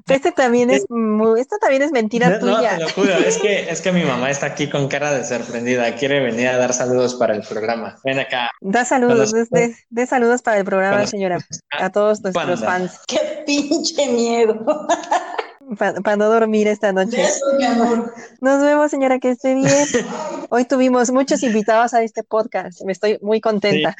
Este 0.08 0.32
también 0.32 0.70
es 0.70 0.86
esto 1.38 1.58
también 1.60 1.82
es 1.82 1.92
mentira 1.92 2.40
tuya. 2.40 2.72
No, 2.74 2.78
te 2.78 2.84
lo 2.84 2.90
juro, 2.90 3.13
es 3.13 3.38
que, 3.38 3.70
es 3.70 3.82
que 3.82 3.92
mi 3.92 4.04
mamá 4.04 4.30
está 4.30 4.48
aquí 4.48 4.70
con 4.70 4.88
cara 4.88 5.12
de 5.12 5.24
sorprendida, 5.24 5.94
quiere 5.96 6.20
venir 6.20 6.48
a 6.48 6.58
dar 6.58 6.74
saludos 6.74 7.16
para 7.16 7.36
el 7.36 7.44
programa. 7.44 7.98
Ven 8.04 8.20
acá. 8.20 8.50
Da 8.62 8.86
saludos, 8.86 9.32
de, 9.32 10.08
saludos 10.08 10.42
para 10.42 10.58
el 10.58 10.66
programa, 10.66 11.06
señora, 11.06 11.40
a 11.72 11.90
todos 11.92 12.22
nuestros 12.22 12.60
fans. 12.62 13.00
Qué 13.08 13.44
pinche 13.46 14.08
miedo. 14.08 14.88
Para 15.75 16.15
no 16.15 16.30
dormir 16.30 16.67
esta 16.67 16.93
noche. 16.93 17.23
Nos 18.41 18.62
vemos, 18.62 18.91
señora, 18.91 19.19
que 19.19 19.32
esté 19.32 19.56
bien. 19.56 19.69
Hoy 20.49 20.65
tuvimos 20.65 21.12
muchos 21.12 21.43
invitados 21.43 21.93
a 21.93 22.03
este 22.03 22.23
podcast. 22.23 22.82
Me 22.84 22.93
estoy 22.93 23.17
muy 23.21 23.41
contenta. 23.41 23.95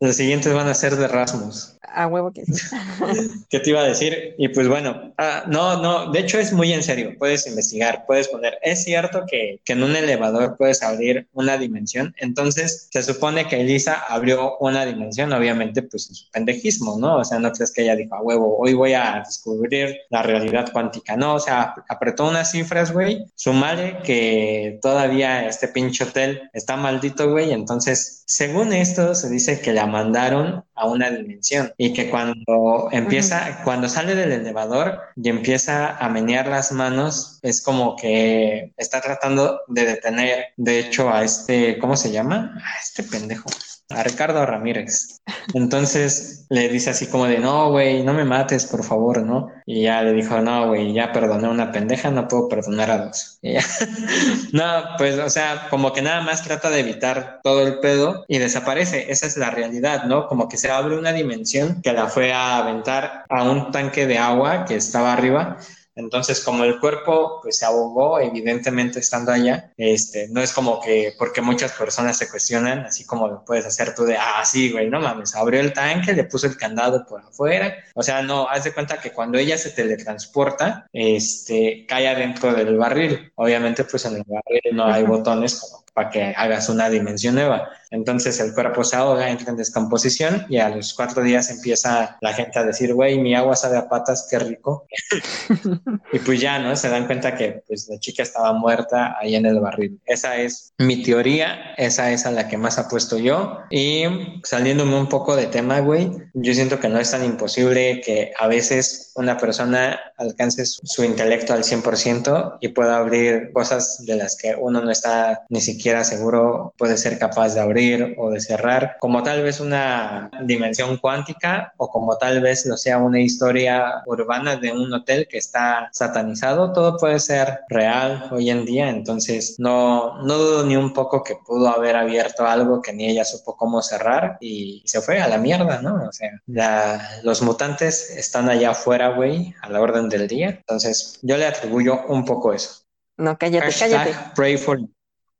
Los 0.00 0.16
siguientes 0.16 0.52
van 0.54 0.68
a 0.68 0.74
ser 0.74 0.96
de 0.96 1.08
Rasmus. 1.08 1.74
A 1.82 2.06
huevo 2.06 2.32
que 2.32 2.44
sí. 2.44 2.52
¿Qué 3.50 3.60
te 3.60 3.70
iba 3.70 3.80
a 3.80 3.84
decir? 3.84 4.34
Y 4.38 4.48
pues 4.48 4.68
bueno, 4.68 5.14
ah, 5.18 5.44
no, 5.46 5.80
no, 5.80 6.12
de 6.12 6.20
hecho 6.20 6.38
es 6.38 6.52
muy 6.52 6.72
en 6.72 6.82
serio. 6.82 7.14
Puedes 7.18 7.46
investigar, 7.46 8.04
puedes 8.06 8.28
poner. 8.28 8.58
Es 8.62 8.84
cierto 8.84 9.24
que, 9.28 9.60
que 9.64 9.72
en 9.72 9.82
un 9.82 9.96
elevador 9.96 10.56
puedes 10.56 10.82
abrir 10.82 11.26
una 11.32 11.56
dimensión. 11.56 12.14
Entonces 12.18 12.88
se 12.92 13.02
supone 13.02 13.48
que 13.48 13.60
Elisa 13.60 14.04
abrió 14.08 14.56
una 14.58 14.84
dimensión, 14.84 15.32
obviamente, 15.32 15.82
pues 15.82 16.08
en 16.08 16.14
su 16.14 16.30
pendejismo, 16.30 16.98
¿no? 16.98 17.16
O 17.16 17.24
sea, 17.24 17.38
no 17.38 17.52
crees 17.52 17.72
que 17.72 17.82
ella 17.82 17.96
dijo 17.96 18.14
a 18.14 18.22
huevo, 18.22 18.58
hoy 18.58 18.74
voy 18.74 18.92
a 18.92 19.22
descubrir 19.26 19.96
la 20.10 20.22
realidad 20.22 20.70
cuántica, 20.78 21.16
¿no? 21.16 21.34
O 21.34 21.40
sea, 21.40 21.74
apretó 21.88 22.28
unas 22.28 22.52
cifras, 22.52 22.92
güey, 22.92 23.26
sumale 23.34 23.98
que 24.04 24.78
todavía 24.80 25.48
este 25.48 25.66
pinche 25.66 26.04
hotel 26.04 26.48
está 26.52 26.76
maldito, 26.76 27.28
güey, 27.32 27.52
entonces, 27.52 28.22
según 28.26 28.72
esto, 28.72 29.16
se 29.16 29.28
dice 29.28 29.60
que 29.60 29.72
la 29.72 29.86
mandaron 29.86 30.64
a 30.76 30.86
una 30.86 31.10
dimensión 31.10 31.72
y 31.76 31.92
que 31.92 32.10
cuando 32.10 32.88
empieza, 32.92 33.64
cuando 33.64 33.88
sale 33.88 34.14
del 34.14 34.30
elevador 34.30 35.00
y 35.16 35.28
empieza 35.28 35.96
a 35.96 36.08
menear 36.08 36.46
las 36.46 36.70
manos, 36.70 37.40
es 37.42 37.60
como 37.60 37.96
que 37.96 38.72
está 38.76 39.00
tratando 39.00 39.62
de 39.66 39.84
detener, 39.84 40.46
de 40.56 40.78
hecho, 40.78 41.10
a 41.12 41.24
este, 41.24 41.78
¿cómo 41.80 41.96
se 41.96 42.12
llama? 42.12 42.54
A 42.56 42.80
este 42.80 43.02
pendejo 43.02 43.50
a 43.90 44.02
Ricardo 44.02 44.44
Ramírez. 44.44 45.22
Entonces 45.54 46.46
le 46.50 46.68
dice 46.68 46.90
así 46.90 47.06
como 47.06 47.26
de, 47.26 47.38
no, 47.38 47.70
güey, 47.70 48.02
no 48.02 48.12
me 48.12 48.24
mates, 48.24 48.66
por 48.66 48.84
favor, 48.84 49.22
¿no? 49.22 49.50
Y 49.64 49.82
ya 49.82 50.02
le 50.02 50.12
dijo, 50.12 50.40
no, 50.40 50.68
güey, 50.68 50.92
ya 50.92 51.12
perdoné 51.12 51.46
a 51.46 51.50
una 51.50 51.72
pendeja, 51.72 52.10
no 52.10 52.28
puedo 52.28 52.48
perdonar 52.48 52.90
a 52.90 52.98
dos. 53.06 53.38
no, 54.52 54.64
pues, 54.98 55.18
o 55.18 55.30
sea, 55.30 55.68
como 55.70 55.92
que 55.92 56.02
nada 56.02 56.20
más 56.20 56.42
trata 56.42 56.68
de 56.70 56.80
evitar 56.80 57.40
todo 57.42 57.66
el 57.66 57.80
pedo 57.80 58.24
y 58.28 58.38
desaparece. 58.38 59.10
Esa 59.10 59.26
es 59.26 59.36
la 59.36 59.50
realidad, 59.50 60.04
¿no? 60.04 60.26
Como 60.26 60.48
que 60.48 60.58
se 60.58 60.70
abre 60.70 60.98
una 60.98 61.12
dimensión 61.12 61.80
que 61.82 61.92
la 61.92 62.08
fue 62.08 62.32
a 62.32 62.58
aventar 62.58 63.24
a 63.28 63.42
un 63.44 63.70
tanque 63.70 64.06
de 64.06 64.18
agua 64.18 64.64
que 64.66 64.76
estaba 64.76 65.12
arriba 65.12 65.56
entonces, 65.98 66.40
como 66.44 66.62
el 66.62 66.78
cuerpo 66.78 67.40
pues, 67.42 67.58
se 67.58 67.64
ahogó, 67.64 68.20
evidentemente 68.20 69.00
estando 69.00 69.32
allá, 69.32 69.72
este, 69.76 70.28
no 70.28 70.40
es 70.40 70.52
como 70.52 70.80
que, 70.80 71.14
porque 71.18 71.40
muchas 71.40 71.72
personas 71.72 72.16
se 72.16 72.30
cuestionan, 72.30 72.86
así 72.86 73.04
como 73.04 73.26
lo 73.26 73.44
puedes 73.44 73.66
hacer 73.66 73.96
tú 73.96 74.04
de, 74.04 74.16
ah, 74.16 74.44
sí, 74.44 74.70
güey, 74.70 74.88
no 74.88 75.00
mames, 75.00 75.34
abrió 75.34 75.60
el 75.60 75.72
tanque, 75.72 76.12
le 76.12 76.22
puso 76.22 76.46
el 76.46 76.56
candado 76.56 77.04
por 77.04 77.20
afuera. 77.22 77.74
O 77.94 78.02
sea, 78.04 78.22
no, 78.22 78.48
haz 78.48 78.62
de 78.62 78.72
cuenta 78.72 79.00
que 79.00 79.10
cuando 79.10 79.38
ella 79.38 79.58
se 79.58 79.70
teletransporta, 79.70 80.86
este, 80.92 81.84
cae 81.88 82.06
adentro 82.06 82.54
del 82.54 82.76
barril. 82.76 83.32
Obviamente, 83.34 83.82
pues 83.82 84.04
en 84.04 84.16
el 84.16 84.24
barril 84.24 84.76
no 84.76 84.86
hay 84.86 85.02
botones 85.02 85.56
como 85.56 85.84
para 85.98 86.10
que 86.10 86.32
hagas 86.36 86.68
una 86.68 86.88
dimensión 86.88 87.34
nueva. 87.34 87.70
Entonces 87.90 88.38
el 88.38 88.54
cuerpo 88.54 88.84
se 88.84 88.94
ahoga, 88.94 89.30
entra 89.30 89.50
en 89.50 89.56
descomposición 89.56 90.46
y 90.48 90.58
a 90.58 90.68
los 90.68 90.94
cuatro 90.94 91.22
días 91.22 91.50
empieza 91.50 92.16
la 92.20 92.34
gente 92.34 92.58
a 92.58 92.64
decir, 92.64 92.94
güey, 92.94 93.18
mi 93.18 93.34
agua 93.34 93.56
sabe 93.56 93.78
a 93.78 93.88
patas, 93.88 94.28
qué 94.30 94.38
rico. 94.38 94.86
y 96.12 96.18
pues 96.20 96.40
ya, 96.40 96.60
¿no? 96.60 96.76
Se 96.76 96.88
dan 96.88 97.06
cuenta 97.06 97.34
que 97.34 97.62
pues 97.66 97.88
la 97.88 97.98
chica 97.98 98.22
estaba 98.22 98.52
muerta 98.52 99.16
ahí 99.18 99.34
en 99.34 99.46
el 99.46 99.58
barril. 99.58 99.98
Esa 100.06 100.36
es 100.36 100.72
mi 100.78 101.02
teoría, 101.02 101.74
esa 101.76 102.12
es 102.12 102.26
a 102.26 102.30
la 102.30 102.46
que 102.46 102.58
más 102.58 102.78
apuesto 102.78 103.18
yo. 103.18 103.58
Y 103.70 104.04
saliéndome 104.44 104.96
un 104.96 105.08
poco 105.08 105.34
de 105.34 105.46
tema, 105.46 105.80
güey, 105.80 106.10
yo 106.34 106.54
siento 106.54 106.78
que 106.78 106.88
no 106.88 107.00
es 107.00 107.10
tan 107.10 107.24
imposible 107.24 108.02
que 108.04 108.32
a 108.38 108.46
veces 108.46 109.12
una 109.16 109.36
persona 109.36 109.98
alcance 110.16 110.64
su, 110.66 110.80
su 110.84 111.04
intelecto 111.04 111.54
al 111.54 111.64
100% 111.64 112.58
y 112.60 112.68
pueda 112.68 112.98
abrir 112.98 113.50
cosas 113.52 114.04
de 114.04 114.16
las 114.16 114.36
que 114.36 114.54
uno 114.56 114.80
no 114.80 114.90
está 114.90 115.44
ni 115.48 115.60
siquiera 115.60 115.87
seguro 116.04 116.74
puede 116.76 116.96
ser 116.96 117.18
capaz 117.18 117.54
de 117.54 117.60
abrir 117.60 118.14
o 118.18 118.30
de 118.30 118.40
cerrar, 118.40 118.96
como 119.00 119.22
tal 119.22 119.42
vez 119.42 119.60
una 119.60 120.30
dimensión 120.42 120.96
cuántica 120.98 121.72
o 121.76 121.88
como 121.88 122.16
tal 122.18 122.40
vez 122.40 122.66
lo 122.66 122.76
sea 122.76 122.98
una 122.98 123.20
historia 123.20 124.02
urbana 124.06 124.56
de 124.56 124.72
un 124.72 124.92
hotel 124.92 125.26
que 125.28 125.38
está 125.38 125.88
satanizado, 125.92 126.72
todo 126.72 126.96
puede 126.96 127.20
ser 127.20 127.60
real 127.68 128.28
hoy 128.30 128.50
en 128.50 128.64
día, 128.64 128.88
entonces 128.88 129.56
no, 129.58 130.22
no 130.22 130.38
dudo 130.38 130.66
ni 130.66 130.76
un 130.76 130.92
poco 130.92 131.22
que 131.22 131.36
pudo 131.36 131.68
haber 131.68 131.96
abierto 131.96 132.46
algo 132.46 132.82
que 132.82 132.92
ni 132.92 133.08
ella 133.08 133.24
supo 133.24 133.56
cómo 133.56 133.82
cerrar 133.82 134.38
y 134.40 134.82
se 134.86 135.00
fue 135.00 135.20
a 135.20 135.28
la 135.28 135.38
mierda, 135.38 135.80
¿no? 135.82 136.08
O 136.08 136.12
sea, 136.12 137.10
los 137.22 137.42
mutantes 137.42 138.10
están 138.10 138.48
allá 138.48 138.70
afuera, 138.70 139.10
güey, 139.10 139.54
a 139.62 139.68
la 139.68 139.80
orden 139.80 140.08
del 140.08 140.28
día, 140.28 140.48
entonces 140.50 141.18
yo 141.22 141.36
le 141.36 141.46
atribuyo 141.46 142.04
un 142.08 142.24
poco 142.24 142.52
eso. 142.52 142.82
No, 143.16 143.36
cállate, 143.36 143.74
cállate. 143.76 144.14
Pray 144.36 144.56
for 144.56 144.78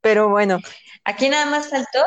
Pero 0.00 0.28
bueno. 0.28 0.60
Aquí 1.04 1.30
nada 1.30 1.46
más 1.46 1.68
faltó 1.68 2.00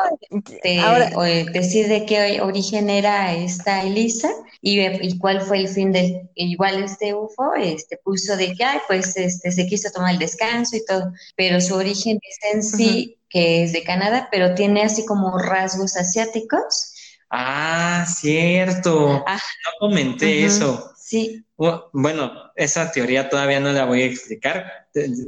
decir 1.52 1.88
de 1.88 2.06
qué 2.06 2.40
origen 2.40 2.88
era 2.88 3.34
esta 3.34 3.82
Elisa 3.82 4.30
y, 4.60 5.18
cuál 5.18 5.40
fue 5.40 5.58
el 5.58 5.66
fin 5.66 5.90
de, 5.90 6.30
igual 6.36 6.84
este 6.84 7.12
UFO, 7.12 7.54
este 7.56 7.96
puso 7.96 8.36
de 8.36 8.54
que, 8.54 8.62
ay, 8.62 8.78
pues 8.86 9.16
este, 9.16 9.50
se 9.50 9.66
quiso 9.66 9.90
tomar 9.90 10.12
el 10.12 10.20
descanso 10.20 10.76
y 10.76 10.84
todo, 10.84 11.12
pero 11.36 11.60
su 11.60 11.74
origen 11.74 12.20
es 12.22 12.54
en 12.54 12.62
sí, 12.62 13.18
que 13.28 13.64
es 13.64 13.72
de 13.72 13.82
Canadá, 13.82 14.28
pero 14.30 14.54
tiene 14.54 14.84
así 14.84 15.04
como 15.04 15.36
rasgos 15.36 15.96
asiáticos. 15.96 16.94
Ah, 17.28 18.06
cierto. 18.06 19.24
Ah, 19.26 19.34
no 19.34 19.88
comenté 19.88 20.44
eso. 20.44 20.91
Sí. 21.12 21.44
Bueno, 21.92 22.32
esa 22.56 22.90
teoría 22.90 23.28
todavía 23.28 23.60
no 23.60 23.70
la 23.70 23.84
voy 23.84 24.00
a 24.00 24.06
explicar. 24.06 24.64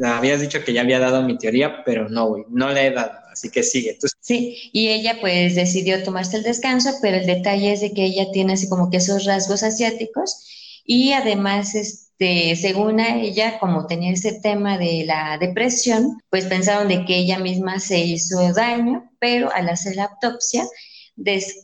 Habías 0.03 0.40
dicho 0.40 0.64
que 0.64 0.73
ya 0.73 0.81
había 0.81 0.99
dado 0.99 1.20
mi 1.23 1.37
teoría, 1.37 1.85
pero 1.85 2.09
no, 2.09 2.27
güey, 2.27 2.44
no 2.49 2.70
la 2.70 2.83
he 2.83 2.90
dado. 2.90 3.12
Así 3.31 3.51
que 3.51 3.62
sigue. 3.62 3.99
Sí, 4.18 4.70
y 4.73 4.88
ella 4.88 5.18
pues 5.20 5.55
decidió 5.55 6.03
tomarse 6.03 6.38
el 6.38 6.42
descanso, 6.42 6.88
pero 7.03 7.18
el 7.18 7.27
detalle 7.27 7.75
es 7.75 7.83
de 7.83 7.92
que 7.92 8.03
ella 8.03 8.33
tiene 8.33 8.55
así 8.55 8.66
como 8.66 8.88
que 8.88 8.97
esos 8.97 9.27
rasgos 9.27 9.62
asiáticos 9.62 10.81
y 10.87 11.12
además 11.12 11.75
este, 11.75 12.57
según 12.57 13.01
a 13.01 13.20
ella, 13.20 13.59
como 13.59 13.87
tenía 13.87 14.14
ese 14.14 14.40
tema 14.40 14.79
de 14.79 15.05
la 15.05 15.37
depresión, 15.37 16.18
pues 16.31 16.47
pensaron 16.47 16.88
de 16.88 17.05
que 17.05 17.18
ella 17.18 17.38
misma 17.38 17.79
se 17.79 17.99
hizo 17.99 18.55
daño, 18.55 19.11
pero 19.18 19.53
al 19.53 19.68
hacer 19.68 19.97
la 19.97 20.05
autopsia 20.05 20.64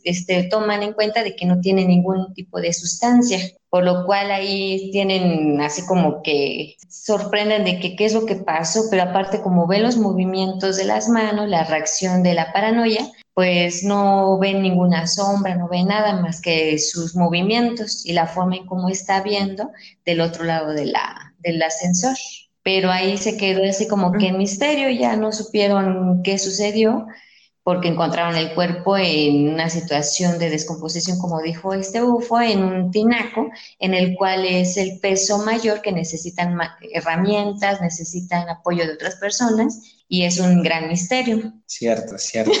este, 0.03 0.43
toman 0.43 0.83
en 0.83 0.93
cuenta 0.93 1.23
de 1.23 1.35
que 1.35 1.47
no 1.47 1.59
tiene 1.59 1.85
ningún 1.85 2.35
tipo 2.35 2.61
de 2.61 2.71
sustancia, 2.71 3.39
por 3.71 3.85
lo 3.85 4.05
cual 4.05 4.31
ahí 4.31 4.91
tienen 4.91 5.61
así 5.61 5.85
como 5.85 6.21
que 6.21 6.75
sorprenden 6.89 7.63
de 7.63 7.79
que 7.79 7.95
qué 7.95 8.03
es 8.03 8.13
lo 8.13 8.25
que 8.25 8.35
pasó, 8.35 8.81
pero 8.91 9.03
aparte 9.03 9.41
como 9.41 9.65
ven 9.65 9.83
los 9.83 9.95
movimientos 9.95 10.75
de 10.75 10.83
las 10.83 11.07
manos, 11.07 11.47
la 11.47 11.63
reacción 11.63 12.21
de 12.21 12.33
la 12.33 12.51
paranoia, 12.51 13.09
pues 13.33 13.85
no 13.85 14.37
ven 14.39 14.61
ninguna 14.61 15.07
sombra, 15.07 15.55
no 15.55 15.69
ven 15.69 15.87
nada 15.87 16.21
más 16.21 16.41
que 16.41 16.77
sus 16.79 17.15
movimientos 17.15 18.05
y 18.05 18.11
la 18.11 18.27
forma 18.27 18.57
en 18.57 18.65
cómo 18.65 18.89
está 18.89 19.23
viendo 19.23 19.71
del 20.05 20.19
otro 20.19 20.43
lado 20.43 20.73
de 20.73 20.87
la, 20.87 21.33
del 21.39 21.63
ascensor. 21.63 22.17
Pero 22.63 22.91
ahí 22.91 23.17
se 23.17 23.37
quedó 23.37 23.63
así 23.63 23.87
como 23.87 24.11
que 24.11 24.27
en 24.27 24.37
misterio, 24.37 24.89
ya 24.89 25.15
no 25.15 25.31
supieron 25.31 26.23
qué 26.23 26.37
sucedió, 26.37 27.07
porque 27.63 27.89
encontraron 27.89 28.35
el 28.35 28.53
cuerpo 28.53 28.97
en 28.97 29.53
una 29.53 29.69
situación 29.69 30.39
de 30.39 30.49
descomposición, 30.49 31.19
como 31.19 31.41
dijo 31.41 31.73
este 31.73 32.01
UFO, 32.01 32.41
en 32.41 32.63
un 32.63 32.91
tinaco, 32.91 33.49
en 33.79 33.93
el 33.93 34.15
cual 34.15 34.45
es 34.45 34.77
el 34.77 34.99
peso 34.99 35.37
mayor 35.39 35.81
que 35.81 35.91
necesitan 35.91 36.57
herramientas, 36.93 37.81
necesitan 37.81 38.49
apoyo 38.49 38.85
de 38.85 38.93
otras 38.93 39.15
personas, 39.15 40.01
y 40.07 40.23
es 40.23 40.39
un 40.39 40.63
gran 40.63 40.87
misterio. 40.89 41.53
Cierto, 41.65 42.17
cierto. 42.17 42.51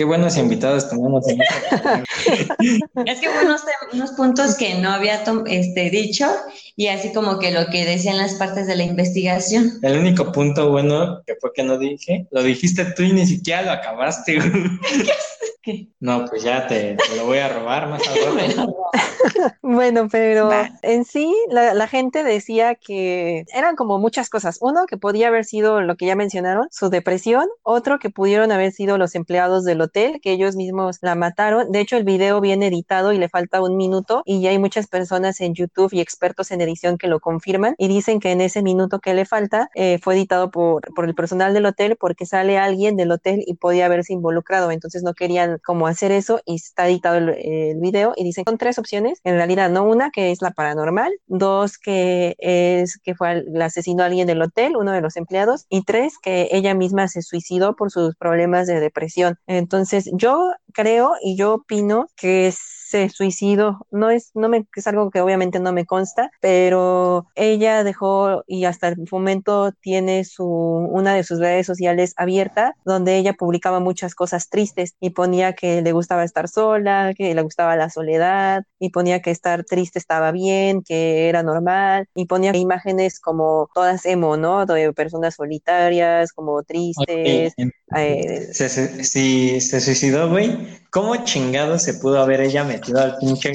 Qué 0.00 0.06
buenos 0.06 0.38
invitados 0.38 0.88
tenemos 0.88 1.28
en 1.28 1.40
Es 3.06 3.20
que 3.20 3.28
unos, 3.28 3.60
unos 3.92 4.12
puntos 4.12 4.56
que 4.56 4.76
no 4.76 4.88
había 4.88 5.22
este, 5.44 5.90
dicho 5.90 6.26
y 6.74 6.86
así 6.86 7.12
como 7.12 7.38
que 7.38 7.50
lo 7.50 7.66
que 7.66 7.84
decían 7.84 8.16
las 8.16 8.36
partes 8.36 8.66
de 8.66 8.76
la 8.76 8.84
investigación. 8.84 9.78
El 9.82 9.98
único 9.98 10.32
punto 10.32 10.70
bueno 10.70 11.20
que 11.26 11.34
fue 11.38 11.52
que 11.54 11.64
no 11.64 11.76
dije, 11.76 12.26
lo 12.30 12.42
dijiste 12.42 12.86
tú 12.96 13.02
y 13.02 13.12
ni 13.12 13.26
siquiera 13.26 13.60
lo 13.60 13.72
acabaste. 13.72 14.38
¿Qué? 15.62 15.88
No, 16.00 16.24
pues 16.24 16.42
ya 16.42 16.66
te, 16.66 16.96
lo 17.16 17.26
voy 17.26 17.38
a 17.38 17.48
robar 17.48 17.88
más 17.88 18.02
al 18.08 18.74
bueno, 19.62 20.08
pero 20.10 20.50
en 20.82 21.04
sí 21.04 21.34
la, 21.50 21.86
gente 21.86 22.24
decía 22.24 22.74
que 22.74 23.44
eran 23.52 23.76
como 23.76 23.98
muchas 23.98 24.30
cosas. 24.30 24.58
Uno, 24.60 24.86
que 24.86 24.96
podía 24.96 25.28
haber 25.28 25.44
sido 25.44 25.82
lo 25.82 25.96
que 25.96 26.06
ya 26.06 26.16
mencionaron, 26.16 26.68
su 26.70 26.88
depresión. 26.88 27.46
Otro, 27.62 27.98
que 27.98 28.10
pudieron 28.10 28.52
haber 28.52 28.72
sido 28.72 28.96
los 28.96 29.14
empleados 29.14 29.64
del 29.64 29.80
hotel, 29.80 30.20
que 30.22 30.32
ellos 30.32 30.56
mismos 30.56 30.98
la 31.02 31.14
mataron. 31.14 31.70
De 31.72 31.80
hecho, 31.80 31.96
el 31.96 32.04
video 32.04 32.40
viene 32.40 32.68
editado 32.68 33.12
y 33.12 33.18
le 33.18 33.28
falta 33.28 33.60
un 33.60 33.76
minuto 33.76 34.22
y 34.24 34.40
ya 34.40 34.50
hay 34.50 34.58
muchas 34.58 34.86
personas 34.86 35.40
en 35.40 35.54
YouTube 35.54 35.92
y 35.92 36.00
expertos 36.00 36.50
en 36.50 36.60
edición 36.60 36.96
que 36.96 37.08
lo 37.08 37.20
confirman 37.20 37.74
y 37.76 37.88
dicen 37.88 38.20
que 38.20 38.32
en 38.32 38.40
ese 38.40 38.62
minuto 38.62 39.00
que 39.00 39.14
le 39.14 39.26
falta 39.26 39.68
eh, 39.74 39.98
fue 40.02 40.14
editado 40.14 40.50
por, 40.50 40.82
por 40.94 41.04
el 41.04 41.14
personal 41.14 41.52
del 41.52 41.66
hotel 41.66 41.96
porque 41.98 42.26
sale 42.26 42.58
alguien 42.58 42.96
del 42.96 43.12
hotel 43.12 43.42
y 43.46 43.54
podía 43.54 43.86
haberse 43.86 44.12
involucrado. 44.12 44.70
Entonces 44.70 45.02
no 45.02 45.14
querían 45.14 45.49
como 45.64 45.86
hacer 45.86 46.12
eso 46.12 46.40
y 46.44 46.56
está 46.56 46.88
editado 46.88 47.16
el, 47.16 47.78
video 47.80 48.12
y 48.16 48.24
dicen 48.24 48.44
son 48.46 48.58
tres 48.58 48.78
opciones. 48.78 49.20
En 49.24 49.36
realidad, 49.36 49.70
no 49.70 49.84
una 49.84 50.10
que 50.10 50.30
es 50.30 50.42
la 50.42 50.50
paranormal, 50.52 51.12
dos 51.26 51.78
que 51.78 52.36
es 52.38 52.98
que 52.98 53.14
fue 53.14 53.32
el 53.32 53.62
asesino 53.62 54.02
a 54.02 54.06
alguien 54.06 54.26
del 54.26 54.42
hotel, 54.42 54.76
uno 54.76 54.92
de 54.92 55.00
los 55.00 55.16
empleados, 55.16 55.66
y 55.68 55.82
tres 55.84 56.14
que 56.22 56.48
ella 56.52 56.74
misma 56.74 57.08
se 57.08 57.22
suicidó 57.22 57.76
por 57.76 57.90
sus 57.90 58.16
problemas 58.16 58.66
de 58.66 58.80
depresión. 58.80 59.36
Entonces, 59.46 60.10
yo 60.12 60.52
creo 60.72 61.14
y 61.22 61.36
yo 61.36 61.54
opino 61.54 62.08
que 62.16 62.48
es 62.48 62.79
se 62.90 63.08
suicidó. 63.08 63.86
No 63.92 64.10
es, 64.10 64.32
no 64.34 64.48
me, 64.48 64.66
es 64.74 64.86
algo 64.88 65.10
que 65.10 65.20
obviamente 65.20 65.60
no 65.60 65.72
me 65.72 65.86
consta, 65.86 66.32
pero 66.40 67.26
ella 67.36 67.84
dejó 67.84 68.42
y 68.48 68.64
hasta 68.64 68.88
el 68.88 68.96
momento 69.10 69.70
tiene 69.80 70.24
su, 70.24 70.44
una 70.44 71.14
de 71.14 71.22
sus 71.22 71.38
redes 71.38 71.66
sociales 71.66 72.14
abierta, 72.16 72.74
donde 72.84 73.16
ella 73.16 73.34
publicaba 73.34 73.78
muchas 73.78 74.16
cosas 74.16 74.48
tristes 74.48 74.96
y 74.98 75.10
ponía 75.10 75.52
que 75.52 75.82
le 75.82 75.92
gustaba 75.92 76.24
estar 76.24 76.48
sola, 76.48 77.14
que 77.16 77.32
le 77.32 77.42
gustaba 77.42 77.76
la 77.76 77.90
soledad, 77.90 78.64
y 78.80 78.90
ponía 78.90 79.22
que 79.22 79.30
estar 79.30 79.62
triste 79.64 80.00
estaba 80.00 80.32
bien, 80.32 80.82
que 80.82 81.28
era 81.28 81.44
normal, 81.44 82.08
y 82.14 82.24
ponía 82.24 82.56
imágenes 82.56 83.20
como 83.20 83.68
todas 83.72 84.04
emo, 84.04 84.36
¿no? 84.36 84.66
De 84.66 84.92
personas 84.92 85.36
solitarias, 85.36 86.32
como 86.32 86.64
tristes. 86.64 87.54
Eh, 87.96 88.48
si 88.52 89.60
se 89.60 89.80
suicidó, 89.80 90.28
güey, 90.28 90.80
¿cómo 90.90 91.16
chingado 91.24 91.78
se 91.78 91.94
pudo 91.94 92.20
haber 92.20 92.40
ella 92.40 92.64
metido 92.64 92.79
al 92.96 93.16
pinche 93.18 93.52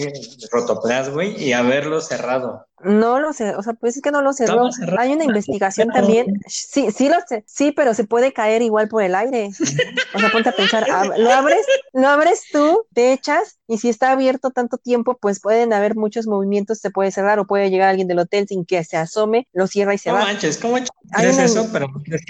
rotoplas, 0.51 1.09
güey, 1.09 1.41
y 1.41 1.53
haberlo 1.53 2.01
cerrado? 2.01 2.67
No 2.83 3.19
lo 3.19 3.33
sé, 3.33 3.55
o 3.55 3.63
sea, 3.63 3.73
pues 3.73 3.95
es 3.95 4.03
que 4.03 4.11
no 4.11 4.21
lo 4.21 4.33
cerró. 4.33 4.69
Hay 4.99 5.13
una 5.13 5.23
investigación 5.23 5.89
también. 5.89 6.41
Sí, 6.45 6.91
sí 6.91 7.09
lo 7.09 7.15
sé, 7.27 7.43
sí, 7.47 7.71
pero 7.71 7.93
se 7.93 8.03
puede 8.03 8.33
caer 8.33 8.61
igual 8.61 8.89
por 8.89 9.01
el 9.01 9.15
aire. 9.15 9.49
O 10.13 10.19
sea, 10.19 10.29
ponte 10.31 10.49
a 10.49 10.51
pensar, 10.51 10.85
lo 11.17 11.31
abres, 11.31 11.65
lo 11.93 12.07
abres 12.07 12.43
tú, 12.51 12.85
te 12.93 13.13
echas, 13.13 13.57
y 13.67 13.77
si 13.77 13.89
está 13.89 14.11
abierto 14.11 14.51
tanto 14.51 14.77
tiempo, 14.77 15.17
pues 15.19 15.39
pueden 15.39 15.73
haber 15.73 15.95
muchos 15.95 16.27
movimientos, 16.27 16.79
se 16.79 16.91
puede 16.91 17.11
cerrar, 17.11 17.39
o 17.39 17.47
puede 17.47 17.69
llegar 17.69 17.89
alguien 17.89 18.07
del 18.07 18.19
hotel 18.19 18.47
sin 18.47 18.65
que 18.65 18.83
se 18.83 18.97
asome, 18.97 19.47
lo 19.53 19.67
cierra 19.67 19.93
y 19.93 19.97
se 19.97 20.11
va. 20.11 20.19
No 20.19 20.25
manches, 20.25 20.57
¿cómo 20.57 20.77
es 20.77 20.89
eso? 21.37 21.67
Pero 21.71 21.87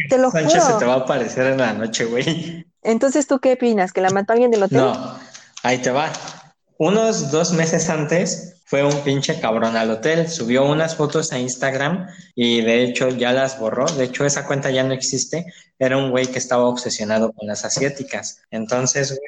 te 0.10 0.18
lo 0.18 0.32
Sánchez 0.32 0.64
se 0.64 0.74
te 0.74 0.86
va 0.86 0.94
a 0.94 0.98
aparecer 0.98 1.48
en 1.48 1.58
la 1.58 1.74
noche, 1.74 2.06
güey. 2.06 2.66
Entonces, 2.82 3.26
¿tú 3.28 3.40
qué 3.40 3.54
opinas? 3.54 3.92
¿Que 3.92 4.02
la 4.02 4.12
mató 4.12 4.34
alguien 4.34 4.52
del 4.52 4.64
hotel? 4.64 4.78
No, 4.78 5.20
ahí 5.64 5.80
te 5.80 5.90
va. 5.90 6.12
Unos 6.78 7.32
dos 7.32 7.54
meses 7.54 7.90
antes 7.90 8.56
fue 8.66 8.84
un 8.84 9.04
pinche 9.04 9.40
cabrón 9.40 9.78
al 9.78 9.92
hotel, 9.92 10.28
subió 10.28 10.66
unas 10.66 10.96
fotos 10.96 11.32
a 11.32 11.40
Instagram 11.40 12.08
y 12.36 12.62
de 12.62 12.84
hecho 12.84 13.10
ya 13.10 13.32
las 13.32 13.60
borró, 13.60 13.86
de 13.86 14.06
hecho 14.06 14.26
esa 14.26 14.46
cuenta 14.46 14.72
ya 14.72 14.84
no 14.84 14.94
existe, 14.94 15.46
era 15.78 15.98
un 15.98 16.10
güey 16.10 16.28
que 16.28 16.40
estaba 16.40 16.66
obsesionado 16.66 17.32
con 17.32 17.48
las 17.48 17.64
asiáticas. 17.64 18.42
Entonces, 18.50 19.20